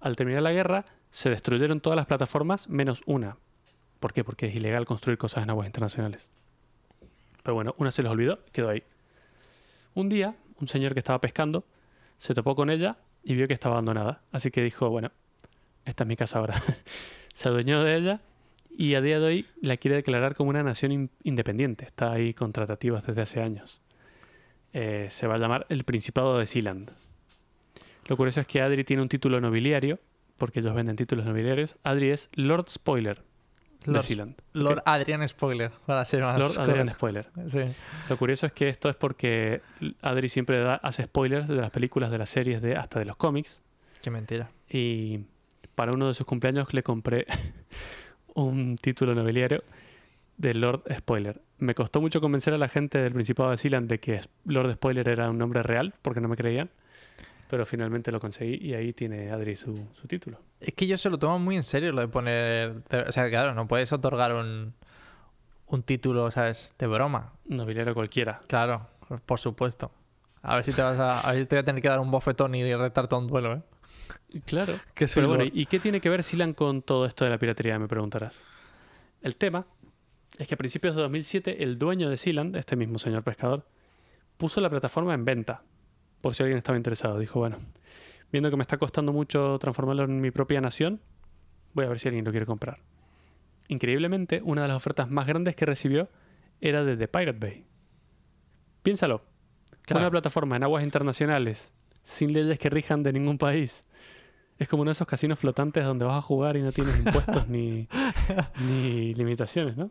Al 0.00 0.16
terminar 0.16 0.42
la 0.42 0.52
guerra, 0.52 0.86
se 1.10 1.30
destruyeron 1.30 1.80
todas 1.80 1.96
las 1.96 2.06
plataformas 2.06 2.68
menos 2.68 3.02
una. 3.06 3.36
¿Por 4.00 4.12
qué? 4.12 4.24
Porque 4.24 4.46
es 4.46 4.54
ilegal 4.54 4.86
construir 4.86 5.18
cosas 5.18 5.44
en 5.44 5.50
aguas 5.50 5.66
internacionales. 5.66 6.28
Pero 7.42 7.54
bueno, 7.54 7.74
una 7.78 7.90
se 7.90 8.02
les 8.02 8.10
olvidó, 8.10 8.38
quedó 8.52 8.70
ahí. 8.70 8.82
Un 9.94 10.08
día, 10.08 10.34
un 10.60 10.68
señor 10.68 10.94
que 10.94 11.00
estaba 11.00 11.20
pescando 11.20 11.64
se 12.18 12.34
topó 12.34 12.54
con 12.54 12.70
ella 12.70 12.96
y 13.22 13.34
vio 13.34 13.46
que 13.46 13.54
estaba 13.54 13.74
abandonada. 13.74 14.22
Así 14.32 14.50
que 14.50 14.62
dijo, 14.62 14.88
bueno, 14.88 15.10
esta 15.84 16.04
es 16.04 16.08
mi 16.08 16.16
casa 16.16 16.38
ahora. 16.38 16.60
se 17.34 17.48
adueñó 17.48 17.82
de 17.82 17.96
ella 17.96 18.20
y 18.70 18.94
a 18.94 19.00
día 19.00 19.20
de 19.20 19.26
hoy 19.26 19.46
la 19.60 19.76
quiere 19.76 19.96
declarar 19.96 20.34
como 20.34 20.50
una 20.50 20.62
nación 20.62 20.92
in- 20.92 21.10
independiente. 21.24 21.84
Está 21.84 22.12
ahí 22.12 22.32
con 22.32 22.52
tratativas 22.52 23.04
desde 23.06 23.22
hace 23.22 23.42
años. 23.42 23.80
Eh, 24.72 25.08
se 25.10 25.26
va 25.26 25.34
a 25.34 25.38
llamar 25.38 25.66
el 25.68 25.84
Principado 25.84 26.38
de 26.38 26.46
Sealand. 26.46 26.90
Lo 28.06 28.16
curioso 28.16 28.40
es 28.40 28.46
que 28.46 28.60
Adri 28.62 28.84
tiene 28.84 29.02
un 29.02 29.08
título 29.08 29.40
nobiliario, 29.40 29.98
porque 30.38 30.60
ellos 30.60 30.74
venden 30.74 30.96
títulos 30.96 31.24
nobiliarios. 31.24 31.76
Adri 31.84 32.10
es 32.10 32.28
Lord 32.34 32.68
Spoiler 32.68 33.22
de 33.86 33.92
Lord, 33.92 34.04
Sealand. 34.04 34.34
Lord. 34.52 34.82
Adrian 34.86 35.26
Spoiler, 35.28 35.70
para 35.86 36.04
ser 36.04 36.22
más 36.22 36.38
Lord 36.38 36.58
Adrian. 36.58 36.90
Spoiler. 36.90 37.28
Sí. 37.48 37.60
Lo 38.08 38.16
curioso 38.16 38.46
es 38.46 38.52
que 38.52 38.68
esto 38.68 38.88
es 38.88 38.96
porque 38.96 39.60
Adri 40.00 40.28
siempre 40.28 40.58
da- 40.60 40.76
hace 40.76 41.02
spoilers 41.04 41.48
de 41.48 41.56
las 41.56 41.70
películas, 41.70 42.10
de 42.10 42.18
las 42.18 42.30
series, 42.30 42.62
de 42.62 42.76
hasta 42.76 42.98
de 42.98 43.04
los 43.06 43.16
cómics. 43.16 43.60
Qué 44.02 44.10
mentira. 44.10 44.50
Y 44.68 45.20
para 45.74 45.92
uno 45.92 46.08
de 46.08 46.14
sus 46.14 46.26
cumpleaños 46.26 46.72
le 46.74 46.82
compré 46.82 47.26
un 48.34 48.76
título 48.78 49.14
nobiliario 49.14 49.62
de 50.42 50.54
Lord 50.54 50.82
Spoiler. 50.92 51.40
Me 51.58 51.74
costó 51.74 52.00
mucho 52.00 52.20
convencer 52.20 52.52
a 52.52 52.58
la 52.58 52.68
gente 52.68 52.98
del 52.98 53.12
Principado 53.12 53.50
de 53.50 53.56
Sealand 53.56 53.88
de 53.88 54.00
que 54.00 54.20
Lord 54.44 54.72
Spoiler 54.74 55.08
era 55.08 55.30
un 55.30 55.38
nombre 55.38 55.62
real, 55.62 55.94
porque 56.02 56.20
no 56.20 56.28
me 56.28 56.36
creían. 56.36 56.68
Pero 57.48 57.64
finalmente 57.64 58.10
lo 58.10 58.18
conseguí 58.18 58.56
y 58.56 58.74
ahí 58.74 58.92
tiene 58.92 59.30
Adri 59.30 59.54
su, 59.54 59.86
su 59.92 60.08
título. 60.08 60.40
Es 60.58 60.74
que 60.74 60.84
ellos 60.84 61.00
se 61.00 61.10
lo 61.10 61.18
toman 61.18 61.42
muy 61.42 61.54
en 61.54 61.62
serio 61.62 61.92
lo 61.92 62.00
de 62.00 62.08
poner... 62.08 62.82
O 63.06 63.12
sea, 63.12 63.30
claro, 63.30 63.54
no 63.54 63.68
puedes 63.68 63.92
otorgar 63.92 64.34
un, 64.34 64.74
un 65.66 65.82
título, 65.84 66.30
¿sabes? 66.32 66.74
De 66.76 66.88
broma. 66.88 67.34
Nobiliario 67.44 67.94
cualquiera. 67.94 68.38
Claro, 68.48 68.88
por 69.26 69.38
supuesto. 69.38 69.92
A 70.42 70.56
ver 70.56 70.64
si 70.64 70.72
te 70.72 70.82
vas 70.82 70.98
a... 70.98 71.20
A 71.20 71.32
ver 71.32 71.42
si 71.42 71.46
te 71.46 71.54
voy 71.54 71.60
a 71.60 71.64
tener 71.64 71.82
que 71.82 71.88
dar 71.88 72.00
un 72.00 72.10
bofetón 72.10 72.54
y 72.56 72.74
retarte 72.74 73.14
a 73.14 73.18
un 73.18 73.28
duelo, 73.28 73.52
¿eh? 73.52 73.62
Claro. 74.44 74.74
Pero 74.94 75.28
bueno. 75.28 75.44
¿y 75.44 75.66
qué 75.66 75.78
tiene 75.78 76.00
que 76.00 76.08
ver 76.08 76.24
Silan 76.24 76.54
con 76.54 76.82
todo 76.82 77.06
esto 77.06 77.24
de 77.24 77.30
la 77.30 77.38
piratería? 77.38 77.78
Me 77.78 77.86
preguntarás. 77.86 78.44
El 79.20 79.36
tema 79.36 79.66
es 80.38 80.48
que 80.48 80.54
a 80.54 80.58
principios 80.58 80.94
de 80.94 81.02
2007 81.02 81.62
el 81.62 81.78
dueño 81.78 82.08
de 82.08 82.16
Sealand, 82.16 82.56
este 82.56 82.76
mismo 82.76 82.98
señor 82.98 83.22
pescador, 83.22 83.66
puso 84.36 84.60
la 84.60 84.70
plataforma 84.70 85.14
en 85.14 85.24
venta. 85.24 85.62
Por 86.20 86.34
si 86.34 86.42
alguien 86.42 86.58
estaba 86.58 86.76
interesado. 86.76 87.18
Dijo, 87.18 87.40
bueno, 87.40 87.58
viendo 88.30 88.50
que 88.50 88.56
me 88.56 88.62
está 88.62 88.78
costando 88.78 89.12
mucho 89.12 89.58
transformarlo 89.58 90.04
en 90.04 90.20
mi 90.20 90.30
propia 90.30 90.60
nación, 90.60 91.00
voy 91.74 91.84
a 91.84 91.88
ver 91.88 91.98
si 91.98 92.08
alguien 92.08 92.24
lo 92.24 92.30
quiere 92.30 92.46
comprar. 92.46 92.80
Increíblemente, 93.68 94.40
una 94.44 94.62
de 94.62 94.68
las 94.68 94.76
ofertas 94.76 95.10
más 95.10 95.26
grandes 95.26 95.56
que 95.56 95.66
recibió 95.66 96.08
era 96.60 96.84
de 96.84 96.96
The 96.96 97.08
Pirate 97.08 97.38
Bay. 97.38 97.64
Piénsalo. 98.82 99.22
Claro. 99.82 100.02
Una 100.02 100.10
plataforma 100.10 100.56
en 100.56 100.62
aguas 100.62 100.84
internacionales 100.84 101.74
sin 102.02 102.32
leyes 102.32 102.58
que 102.58 102.70
rijan 102.70 103.02
de 103.02 103.12
ningún 103.12 103.38
país. 103.38 103.84
Es 104.58 104.68
como 104.68 104.82
uno 104.82 104.90
de 104.90 104.92
esos 104.92 105.06
casinos 105.06 105.38
flotantes 105.38 105.84
donde 105.84 106.04
vas 106.04 106.18
a 106.18 106.22
jugar 106.22 106.56
y 106.56 106.62
no 106.62 106.72
tienes 106.72 106.96
impuestos 106.98 107.48
ni, 107.48 107.88
ni 108.68 109.14
limitaciones, 109.14 109.76
¿no? 109.76 109.90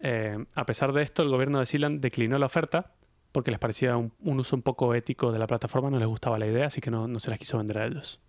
Eh, 0.00 0.44
a 0.54 0.66
pesar 0.66 0.92
de 0.92 1.02
esto, 1.02 1.22
el 1.22 1.28
gobierno 1.28 1.58
de 1.58 1.66
Sealand 1.66 2.00
declinó 2.00 2.38
la 2.38 2.46
oferta 2.46 2.92
porque 3.32 3.50
les 3.50 3.60
parecía 3.60 3.96
un, 3.96 4.12
un 4.20 4.40
uso 4.40 4.56
un 4.56 4.62
poco 4.62 4.94
ético 4.94 5.32
de 5.32 5.38
la 5.38 5.46
plataforma, 5.46 5.90
no 5.90 5.98
les 5.98 6.08
gustaba 6.08 6.38
la 6.38 6.46
idea, 6.46 6.66
así 6.66 6.80
que 6.80 6.90
no, 6.90 7.06
no 7.06 7.18
se 7.18 7.30
las 7.30 7.38
quiso 7.38 7.58
vender 7.58 7.78
a 7.78 7.86
ellos. 7.86 8.20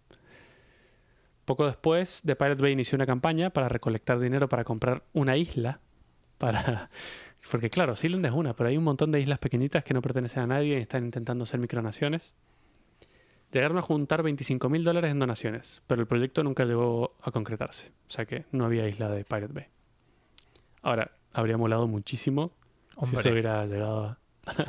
Poco 1.49 1.65
después, 1.65 2.21
The 2.23 2.35
Pirate 2.35 2.61
Bay 2.61 2.73
inició 2.73 2.95
una 2.95 3.07
campaña 3.07 3.49
para 3.49 3.69
recolectar 3.69 4.19
dinero 4.19 4.47
para 4.47 4.63
comprar 4.63 5.01
una 5.13 5.35
isla. 5.35 5.79
Para... 6.37 6.91
Porque 7.51 7.71
claro, 7.71 7.95
Sealand 7.95 8.23
es 8.23 8.33
una, 8.33 8.53
pero 8.55 8.69
hay 8.69 8.77
un 8.77 8.83
montón 8.83 9.11
de 9.11 9.19
islas 9.19 9.39
pequeñitas 9.39 9.83
que 9.83 9.95
no 9.95 10.01
pertenecen 10.03 10.43
a 10.43 10.45
nadie 10.45 10.77
y 10.77 10.81
están 10.81 11.05
intentando 11.05 11.47
ser 11.47 11.59
micronaciones. 11.59 12.35
Llegaron 13.51 13.77
a 13.79 13.81
juntar 13.81 14.21
25 14.21 14.69
mil 14.69 14.83
dólares 14.83 15.11
en 15.11 15.19
donaciones, 15.19 15.81
pero 15.87 16.01
el 16.01 16.07
proyecto 16.07 16.43
nunca 16.43 16.65
llegó 16.65 17.15
a 17.21 17.31
concretarse. 17.31 17.91
O 18.07 18.11
sea 18.11 18.25
que 18.25 18.45
no 18.51 18.65
había 18.65 18.87
isla 18.87 19.09
de 19.09 19.23
Pirate 19.23 19.53
Bay. 19.53 19.65
Ahora, 20.83 21.11
habría 21.33 21.57
molado 21.57 21.87
muchísimo 21.87 22.51
si 22.91 22.95
Hombre. 23.05 23.21
se 23.23 23.31
hubiera 23.31 23.65
llegado 23.65 24.05
a, 24.05 24.19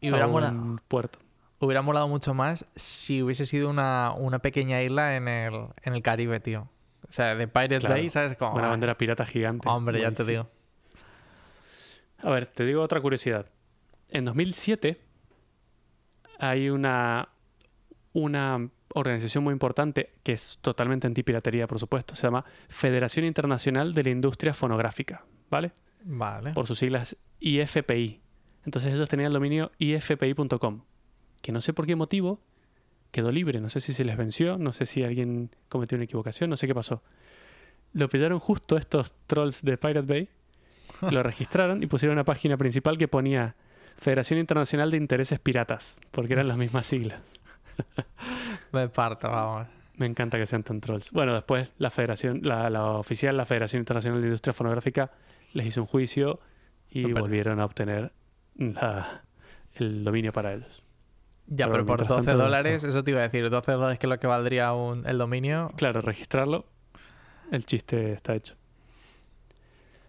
Y 0.00 0.10
hubiera, 0.10 0.26
a 0.26 0.28
un 0.28 0.80
puerto. 0.86 1.18
hubiera 1.58 1.80
molado 1.80 2.06
mucho 2.08 2.34
más 2.34 2.66
si 2.76 3.22
hubiese 3.22 3.46
sido 3.46 3.70
una, 3.70 4.12
una 4.14 4.40
pequeña 4.40 4.82
isla 4.82 5.16
en 5.16 5.28
el, 5.28 5.68
en 5.82 5.94
el 5.94 6.02
Caribe, 6.02 6.40
tío. 6.40 6.68
O 7.08 7.12
sea, 7.12 7.34
de 7.34 7.48
Pirate 7.48 7.78
Claro. 7.78 7.94
Bay, 7.94 8.10
¿sabes? 8.10 8.36
Como, 8.36 8.56
Una 8.56 8.66
ah, 8.66 8.70
bandera 8.70 8.98
pirata 8.98 9.24
gigante. 9.24 9.68
Hombre, 9.68 10.00
ya 10.00 10.10
te 10.10 10.24
digo. 10.24 10.48
A 12.18 12.30
ver, 12.30 12.46
te 12.46 12.64
digo 12.66 12.82
otra 12.82 13.00
curiosidad. 13.00 13.46
En 14.10 14.24
2007 14.26 15.00
hay 16.38 16.68
una, 16.70 17.28
una 18.14 18.70
organización 18.94 19.44
muy 19.44 19.52
importante 19.52 20.12
que 20.22 20.32
es 20.32 20.58
totalmente 20.62 21.06
antipiratería, 21.06 21.66
por 21.66 21.78
supuesto. 21.78 22.14
Se 22.14 22.22
llama 22.22 22.44
Federación 22.68 23.26
Internacional 23.26 23.92
de 23.92 24.04
la 24.04 24.10
Industria 24.10 24.54
Fonográfica, 24.54 25.24
¿vale? 25.50 25.72
Vale. 26.04 26.52
Por 26.52 26.66
sus 26.66 26.78
siglas 26.78 27.16
IFPI. 27.40 28.20
Entonces 28.64 28.94
ellos 28.94 29.08
tenían 29.08 29.26
el 29.26 29.34
dominio 29.34 29.72
ifpi.com, 29.78 30.82
que 31.42 31.52
no 31.52 31.60
sé 31.60 31.74
por 31.74 31.86
qué 31.86 31.96
motivo 31.96 32.40
quedó 33.10 33.30
libre. 33.30 33.60
No 33.60 33.68
sé 33.68 33.80
si 33.80 33.92
se 33.92 34.04
les 34.04 34.16
venció, 34.16 34.58
no 34.58 34.72
sé 34.72 34.86
si 34.86 35.02
alguien 35.02 35.50
cometió 35.68 35.96
una 35.96 36.04
equivocación, 36.04 36.48
no 36.48 36.56
sé 36.56 36.66
qué 36.66 36.74
pasó. 36.74 37.02
Lo 37.92 38.08
pillaron 38.08 38.38
justo 38.38 38.76
estos 38.76 39.14
trolls 39.26 39.62
de 39.62 39.76
Pirate 39.76 40.06
Bay, 40.06 40.28
lo 41.10 41.22
registraron 41.22 41.82
y 41.82 41.86
pusieron 41.86 42.14
una 42.14 42.24
página 42.24 42.56
principal 42.56 42.96
que 42.96 43.08
ponía 43.08 43.56
Federación 43.98 44.38
Internacional 44.38 44.90
de 44.90 44.96
Intereses 44.98 45.40
Piratas, 45.40 45.98
porque 46.10 46.32
eran 46.32 46.48
las 46.48 46.56
mismas 46.56 46.86
siglas. 46.86 47.20
Me 48.72 48.88
parto, 48.88 49.30
vamos. 49.30 49.66
Me 49.96 50.06
encanta 50.06 50.38
que 50.38 50.46
sean 50.46 50.62
tan 50.64 50.80
trolls. 50.80 51.12
Bueno, 51.12 51.34
después 51.34 51.70
la 51.78 51.90
Federación, 51.90 52.40
la, 52.42 52.68
la 52.70 52.84
oficial, 52.92 53.36
la 53.36 53.44
Federación 53.44 53.80
Internacional 53.80 54.20
de 54.20 54.26
Industria 54.28 54.52
Fonográfica, 54.52 55.12
les 55.52 55.66
hizo 55.66 55.80
un 55.82 55.86
juicio 55.86 56.40
y 56.90 57.12
volvieron 57.12 57.60
a 57.60 57.64
obtener 57.64 58.12
la- 58.56 59.22
el 59.74 60.02
dominio 60.04 60.32
para 60.32 60.54
ellos. 60.54 60.82
Ya, 61.46 61.66
Pero 61.66 61.72
pero 61.72 61.86
por 61.86 61.98
mientras 61.98 62.08
12 62.18 62.26
tanto- 62.30 62.42
dólares, 62.44 62.84
eso 62.84 63.04
te 63.04 63.10
iba 63.10 63.20
a 63.20 63.24
decir, 63.24 63.48
12 63.50 63.72
dólares 63.72 63.98
que 63.98 64.06
es 64.06 64.10
lo 64.10 64.18
que 64.18 64.26
valdría 64.26 64.72
un, 64.72 65.06
el 65.06 65.18
dominio. 65.18 65.70
Claro, 65.76 66.00
registrarlo, 66.00 66.64
el 67.52 67.64
chiste 67.66 68.12
está 68.12 68.34
hecho. 68.34 68.54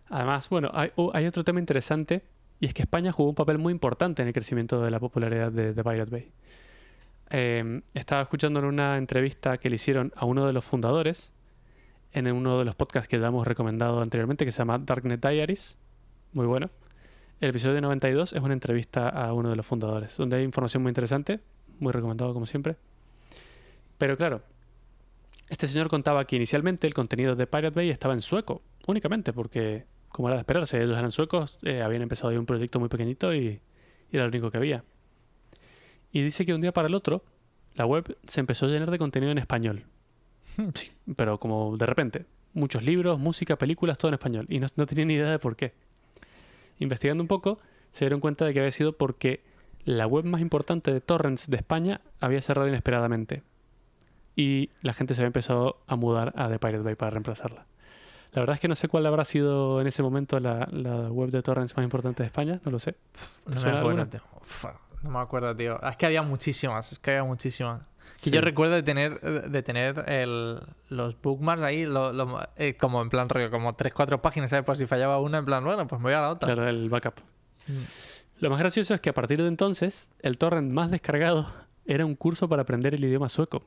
Además, 0.10 0.50
bueno, 0.50 0.72
hay, 0.74 0.92
uh, 0.96 1.12
hay 1.14 1.26
otro 1.28 1.44
tema 1.44 1.60
interesante 1.60 2.24
y 2.60 2.68
es 2.68 2.74
que 2.74 2.84
España 2.84 3.12
jugó 3.12 3.30
un 3.30 3.36
papel 3.36 3.58
muy 3.58 3.72
importante 3.74 4.22
en 4.22 4.28
el 4.30 4.34
crecimiento 4.34 4.82
de 4.82 4.92
la 4.92 5.00
popularidad 5.00 5.52
de, 5.52 5.74
de 5.74 5.84
Pirate 5.84 6.12
Bay. 6.12 6.32
Eh, 7.32 7.82
estaba 7.94 8.22
escuchando 8.22 8.60
en 8.60 8.66
una 8.66 8.98
entrevista 8.98 9.58
que 9.58 9.70
le 9.70 9.76
hicieron 9.76 10.14
a 10.16 10.26
uno 10.26 10.46
de 10.46 10.54
los 10.54 10.64
fundadores 10.64 11.34
en 12.16 12.32
uno 12.32 12.58
de 12.60 12.66
los 12.66 12.76
podcasts 12.76 13.10
que 13.10 13.20
ya 13.20 13.28
hemos 13.28 13.46
recomendado 13.46 14.02
anteriormente 14.02 14.46
que 14.46 14.52
se 14.52 14.60
llama 14.60 14.80
Darknet 14.80 15.22
Diaries. 15.22 15.78
Muy 16.32 16.46
bueno. 16.46 16.70
El 17.42 17.50
episodio 17.50 17.82
92 17.82 18.32
es 18.32 18.42
una 18.42 18.54
entrevista 18.54 19.10
a 19.10 19.34
uno 19.34 19.50
de 19.50 19.58
los 19.58 19.66
fundadores, 19.66 20.16
donde 20.16 20.38
hay 20.38 20.44
información 20.44 20.82
muy 20.82 20.92
interesante, 20.92 21.42
muy 21.80 21.92
recomendado 21.92 22.34
como 22.34 22.46
siempre. 22.46 22.78
Pero 23.98 24.16
claro, 24.16 24.42
este 25.50 25.68
señor 25.68 25.90
contaba 25.90 26.26
que 26.26 26.38
inicialmente 26.38 26.88
el 26.88 26.94
contenido 26.94 27.36
de 27.36 27.48
Pirate 27.48 27.76
Bay 27.76 27.90
estaba 27.90 28.14
en 28.14 28.22
sueco, 28.22 28.62
únicamente, 28.88 29.34
porque, 29.34 29.86
como 30.08 30.30
era 30.30 30.38
de 30.38 30.42
esperarse, 30.42 30.82
ellos 30.82 30.98
eran 30.98 31.12
suecos, 31.12 31.58
eh, 31.64 31.82
habían 31.82 32.02
empezado 32.02 32.30
ahí 32.30 32.38
un 32.38 32.46
proyecto 32.46 32.80
muy 32.80 32.88
pequeñito 32.88 33.34
y, 33.34 33.60
y 34.10 34.16
era 34.16 34.24
lo 34.24 34.30
único 34.30 34.50
que 34.50 34.58
había. 34.58 34.86
Y 36.16 36.22
dice 36.22 36.46
que 36.46 36.54
un 36.54 36.62
día 36.62 36.72
para 36.72 36.88
el 36.88 36.96
otro, 36.96 37.26
la 37.74 37.86
web 37.86 38.18
se 38.26 38.40
empezó 38.40 38.68
a 38.68 38.70
llenar 38.70 38.90
de 38.90 38.98
contenido 38.98 39.34
en 39.34 39.38
español. 39.38 39.84
Sí, 40.74 40.90
pero 41.18 41.42
como 41.42 41.76
de 41.76 41.86
repente. 41.86 42.26
Muchos 42.54 42.84
libros, 42.84 43.20
música, 43.20 43.58
películas, 43.58 43.98
todo 43.98 44.08
en 44.08 44.14
español. 44.14 44.46
Y 44.48 44.60
no, 44.60 44.68
no 44.78 44.86
tenía 44.86 45.04
ni 45.04 45.16
idea 45.16 45.30
de 45.30 45.40
por 45.40 45.58
qué. 45.58 45.74
Investigando 46.80 47.22
un 47.22 47.28
poco, 47.28 47.60
se 47.92 48.06
dieron 48.06 48.22
cuenta 48.22 48.46
de 48.46 48.54
que 48.54 48.62
había 48.62 48.72
sido 48.72 48.94
porque 48.94 49.44
la 49.84 50.08
web 50.08 50.24
más 50.24 50.40
importante 50.40 50.94
de 50.94 51.02
torrents 51.02 51.50
de 51.50 51.58
España 51.58 52.00
había 52.22 52.42
cerrado 52.42 52.70
inesperadamente. 52.70 53.44
Y 54.38 54.70
la 54.84 54.94
gente 54.94 55.16
se 55.16 55.22
había 55.22 55.28
empezado 55.28 55.82
a 55.86 55.98
mudar 55.98 56.32
a 56.38 56.48
The 56.48 56.60
Pirate 56.60 56.84
Bay 56.84 56.96
para 56.96 57.12
reemplazarla. 57.12 57.66
La 58.32 58.40
verdad 58.40 58.54
es 58.54 58.62
que 58.62 58.70
no 58.70 58.76
sé 58.76 58.88
cuál 58.88 59.06
habrá 59.06 59.26
sido 59.26 59.82
en 59.82 59.88
ese 59.88 60.02
momento 60.02 60.40
la, 60.40 60.70
la 60.72 61.12
web 61.12 61.30
de 61.30 61.42
torrents 61.42 61.76
más 61.76 61.84
importante 61.84 62.24
de 62.24 62.28
España, 62.28 62.62
no 62.64 62.72
lo 62.72 62.80
sé. 62.80 62.96
No 63.48 63.58
suena 63.58 64.08
no 65.06 65.12
me 65.12 65.20
acuerdo, 65.20 65.56
tío. 65.56 65.80
Es 65.82 65.96
que 65.98 66.06
había 66.06 66.22
muchísimas, 66.22 66.92
es 66.92 67.00
que 67.00 67.12
había 67.12 67.24
muchísimas. 67.24 67.82
Que 68.18 68.30
Sí. 68.30 68.32
yo 68.32 68.42
recuerdo 68.42 68.74
de 68.76 68.84
tener, 68.84 69.20
de 69.22 69.64
tener 69.64 70.04
el, 70.10 70.60
los 70.90 71.22
bookmarks 71.22 71.64
ahí, 71.64 71.86
lo- 71.86 72.14
lo- 72.14 72.40
eh, 72.56 72.76
como 72.76 73.02
en 73.02 73.10
plan 73.10 73.28
rollo, 73.30 73.52
como 73.52 73.74
3-4 73.76 74.22
páginas, 74.22 74.50
¿sabes? 74.50 74.66
Por 74.66 74.78
si 74.78 74.86
fallaba 74.86 75.20
una, 75.20 75.38
en 75.40 75.46
plan, 75.46 75.64
bueno, 75.64 75.86
pues 75.88 76.00
me 76.00 76.06
voy 76.06 76.14
a 76.14 76.22
la 76.22 76.30
otra. 76.32 76.54
Claro, 76.54 76.70
el 76.70 76.90
backup. 76.90 77.16
Mm. 77.68 77.74
Lo 78.40 78.50
más 78.50 78.60
gracioso 78.60 78.94
es 78.94 79.02
que 79.02 79.10
a 79.10 79.14
partir 79.14 79.42
de 79.42 79.48
entonces, 79.48 80.10
el 80.22 80.38
torrent 80.38 80.72
más 80.72 80.92
descargado 80.92 81.48
era 81.86 82.06
un 82.06 82.16
curso 82.16 82.48
para 82.50 82.62
aprender 82.64 82.94
el 82.96 83.04
idioma 83.06 83.30
sueco. 83.30 83.64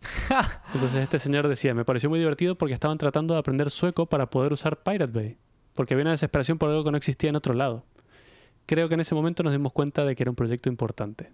Entonces 0.74 1.02
este 1.02 1.18
señor 1.18 1.48
decía, 1.48 1.72
me 1.74 1.84
pareció 1.84 2.10
muy 2.10 2.18
divertido 2.18 2.56
porque 2.56 2.74
estaban 2.74 2.98
tratando 2.98 3.34
de 3.34 3.40
aprender 3.40 3.70
sueco 3.70 4.06
para 4.06 4.26
poder 4.28 4.52
usar 4.52 4.82
Pirate 4.82 5.12
Bay, 5.12 5.38
porque 5.74 5.94
había 5.94 6.02
una 6.04 6.10
desesperación 6.10 6.58
por 6.58 6.68
algo 6.70 6.84
que 6.84 6.90
no 6.90 6.96
existía 6.96 7.30
en 7.30 7.36
otro 7.36 7.54
lado. 7.54 7.84
Creo 8.66 8.88
que 8.88 8.94
en 8.94 9.00
ese 9.00 9.14
momento 9.14 9.42
nos 9.42 9.52
dimos 9.52 9.72
cuenta 9.72 10.04
de 10.04 10.16
que 10.16 10.22
era 10.22 10.30
un 10.30 10.36
proyecto 10.36 10.68
importante. 10.68 11.30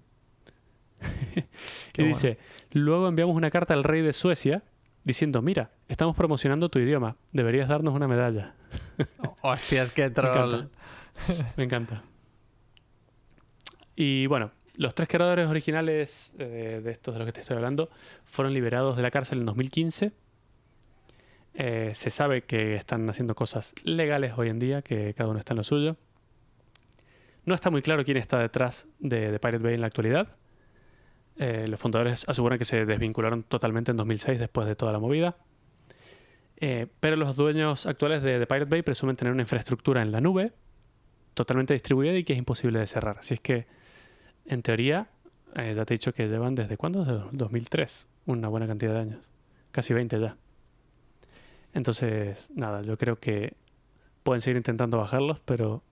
y 1.37 1.43
bueno. 1.97 2.09
dice, 2.09 2.38
luego 2.73 3.09
enviamos 3.09 3.37
una 3.37 3.51
carta 3.51 3.75
al 3.75 3.85
rey 3.85 4.03
de 4.03 4.12
Suecia 4.12 4.62
diciendo, 5.05 5.40
mira, 5.43 5.71
estamos 5.88 6.16
promocionando 6.16 6.69
tu 6.69 6.79
idioma, 6.79 7.16
deberías 7.33 7.69
darnos 7.69 7.95
una 7.95 8.09
medalla. 8.09 8.55
Hostias, 9.43 9.93
qué 9.93 10.11
troll. 10.11 10.55
encanta. 10.55 10.69
Me 11.57 11.64
encanta. 11.64 12.03
Y 13.97 14.27
bueno, 14.27 14.51
los 14.77 14.95
tres 14.95 15.09
creadores 15.09 15.47
originales 15.49 16.33
eh, 16.38 16.81
de 16.83 16.90
estos 16.90 17.14
de 17.14 17.19
los 17.19 17.27
que 17.27 17.33
te 17.33 17.40
estoy 17.40 17.57
hablando 17.57 17.90
fueron 18.25 18.55
liberados 18.55 18.97
de 18.97 19.03
la 19.03 19.11
cárcel 19.11 19.40
en 19.40 19.47
2015. 19.47 20.12
Eh, 21.55 21.93
se 21.95 22.11
sabe 22.11 22.43
que 22.43 22.77
están 22.77 23.09
haciendo 23.11 23.35
cosas 23.35 23.75
legales 23.83 24.33
hoy 24.37 24.49
en 24.49 24.59
día, 24.59 24.83
que 24.83 25.12
cada 25.14 25.29
uno 25.29 25.38
está 25.38 25.53
en 25.53 25.59
lo 25.59 25.64
suyo. 25.64 25.97
No 27.50 27.56
está 27.56 27.68
muy 27.68 27.82
claro 27.82 28.04
quién 28.04 28.16
está 28.16 28.38
detrás 28.38 28.86
de, 29.00 29.36
Pirate 29.40 29.58
Bay 29.58 29.74
en 29.74 29.80
la 29.80 29.88
actualidad. 29.88 30.36
Eh, 31.36 31.66
los 31.66 31.80
fundadores 31.80 32.24
aseguran 32.28 32.60
que 32.60 32.64
se 32.64 32.86
desvincularon 32.86 33.42
totalmente 33.42 33.90
en 33.90 33.96
2006 33.96 34.38
después 34.38 34.68
de 34.68 34.76
toda 34.76 34.92
la 34.92 35.00
movida. 35.00 35.36
Eh, 36.58 36.86
pero 37.00 37.16
los 37.16 37.34
dueños 37.34 37.86
actuales 37.86 38.22
de, 38.22 38.38
de 38.38 38.46
Pirate 38.46 38.70
Bay 38.70 38.82
presumen 38.82 39.16
tener 39.16 39.32
una 39.32 39.42
infraestructura 39.42 40.00
en 40.00 40.12
la 40.12 40.20
nube 40.20 40.52
totalmente 41.34 41.74
distribuida 41.74 42.14
y 42.14 42.22
que 42.22 42.34
es 42.34 42.38
imposible 42.38 42.78
de 42.78 42.86
cerrar. 42.86 43.18
Así 43.18 43.34
es 43.34 43.40
que, 43.40 43.66
en 44.46 44.62
teoría, 44.62 45.08
eh, 45.56 45.74
ya 45.74 45.84
te 45.84 45.94
he 45.94 45.96
dicho 45.96 46.14
que 46.14 46.28
llevan 46.28 46.54
desde 46.54 46.76
cuándo? 46.76 47.04
Desde 47.04 47.20
2003, 47.32 48.06
una 48.26 48.46
buena 48.46 48.68
cantidad 48.68 48.94
de 48.94 49.00
años, 49.00 49.28
casi 49.72 49.92
20 49.92 50.20
ya. 50.20 50.36
Entonces, 51.74 52.48
nada, 52.54 52.82
yo 52.82 52.96
creo 52.96 53.16
que 53.16 53.54
pueden 54.22 54.40
seguir 54.40 54.56
intentando 54.56 54.98
bajarlos, 54.98 55.40
pero 55.40 55.82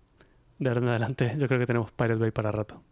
de 0.58 0.68
ahora 0.68 0.80
en 0.80 0.88
adelante 0.88 1.34
yo 1.38 1.46
creo 1.46 1.60
que 1.60 1.66
tenemos 1.66 1.92
Pirate 1.92 2.20
Bay 2.20 2.30
para 2.30 2.52
rato. 2.52 2.82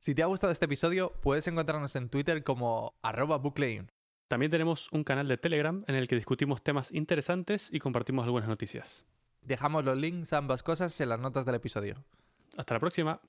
Si 0.00 0.14
te 0.14 0.22
ha 0.22 0.26
gustado 0.26 0.50
este 0.50 0.64
episodio, 0.64 1.12
puedes 1.20 1.46
encontrarnos 1.48 1.94
en 1.96 2.08
Twitter 2.08 2.42
como 2.42 2.94
arroba. 3.02 3.42
También 4.28 4.50
tenemos 4.50 4.90
un 4.92 5.04
canal 5.04 5.28
de 5.28 5.36
Telegram 5.36 5.84
en 5.86 5.94
el 5.94 6.08
que 6.08 6.16
discutimos 6.16 6.62
temas 6.62 6.92
interesantes 6.92 7.68
y 7.72 7.78
compartimos 7.78 8.24
algunas 8.24 8.48
noticias. 8.48 9.04
Dejamos 9.42 9.84
los 9.84 9.96
links 9.96 10.32
a 10.32 10.38
ambas 10.38 10.62
cosas 10.62 10.98
en 11.00 11.10
las 11.10 11.20
notas 11.20 11.44
del 11.44 11.56
episodio. 11.56 11.96
Hasta 12.56 12.74
la 12.74 12.80
próxima. 12.80 13.20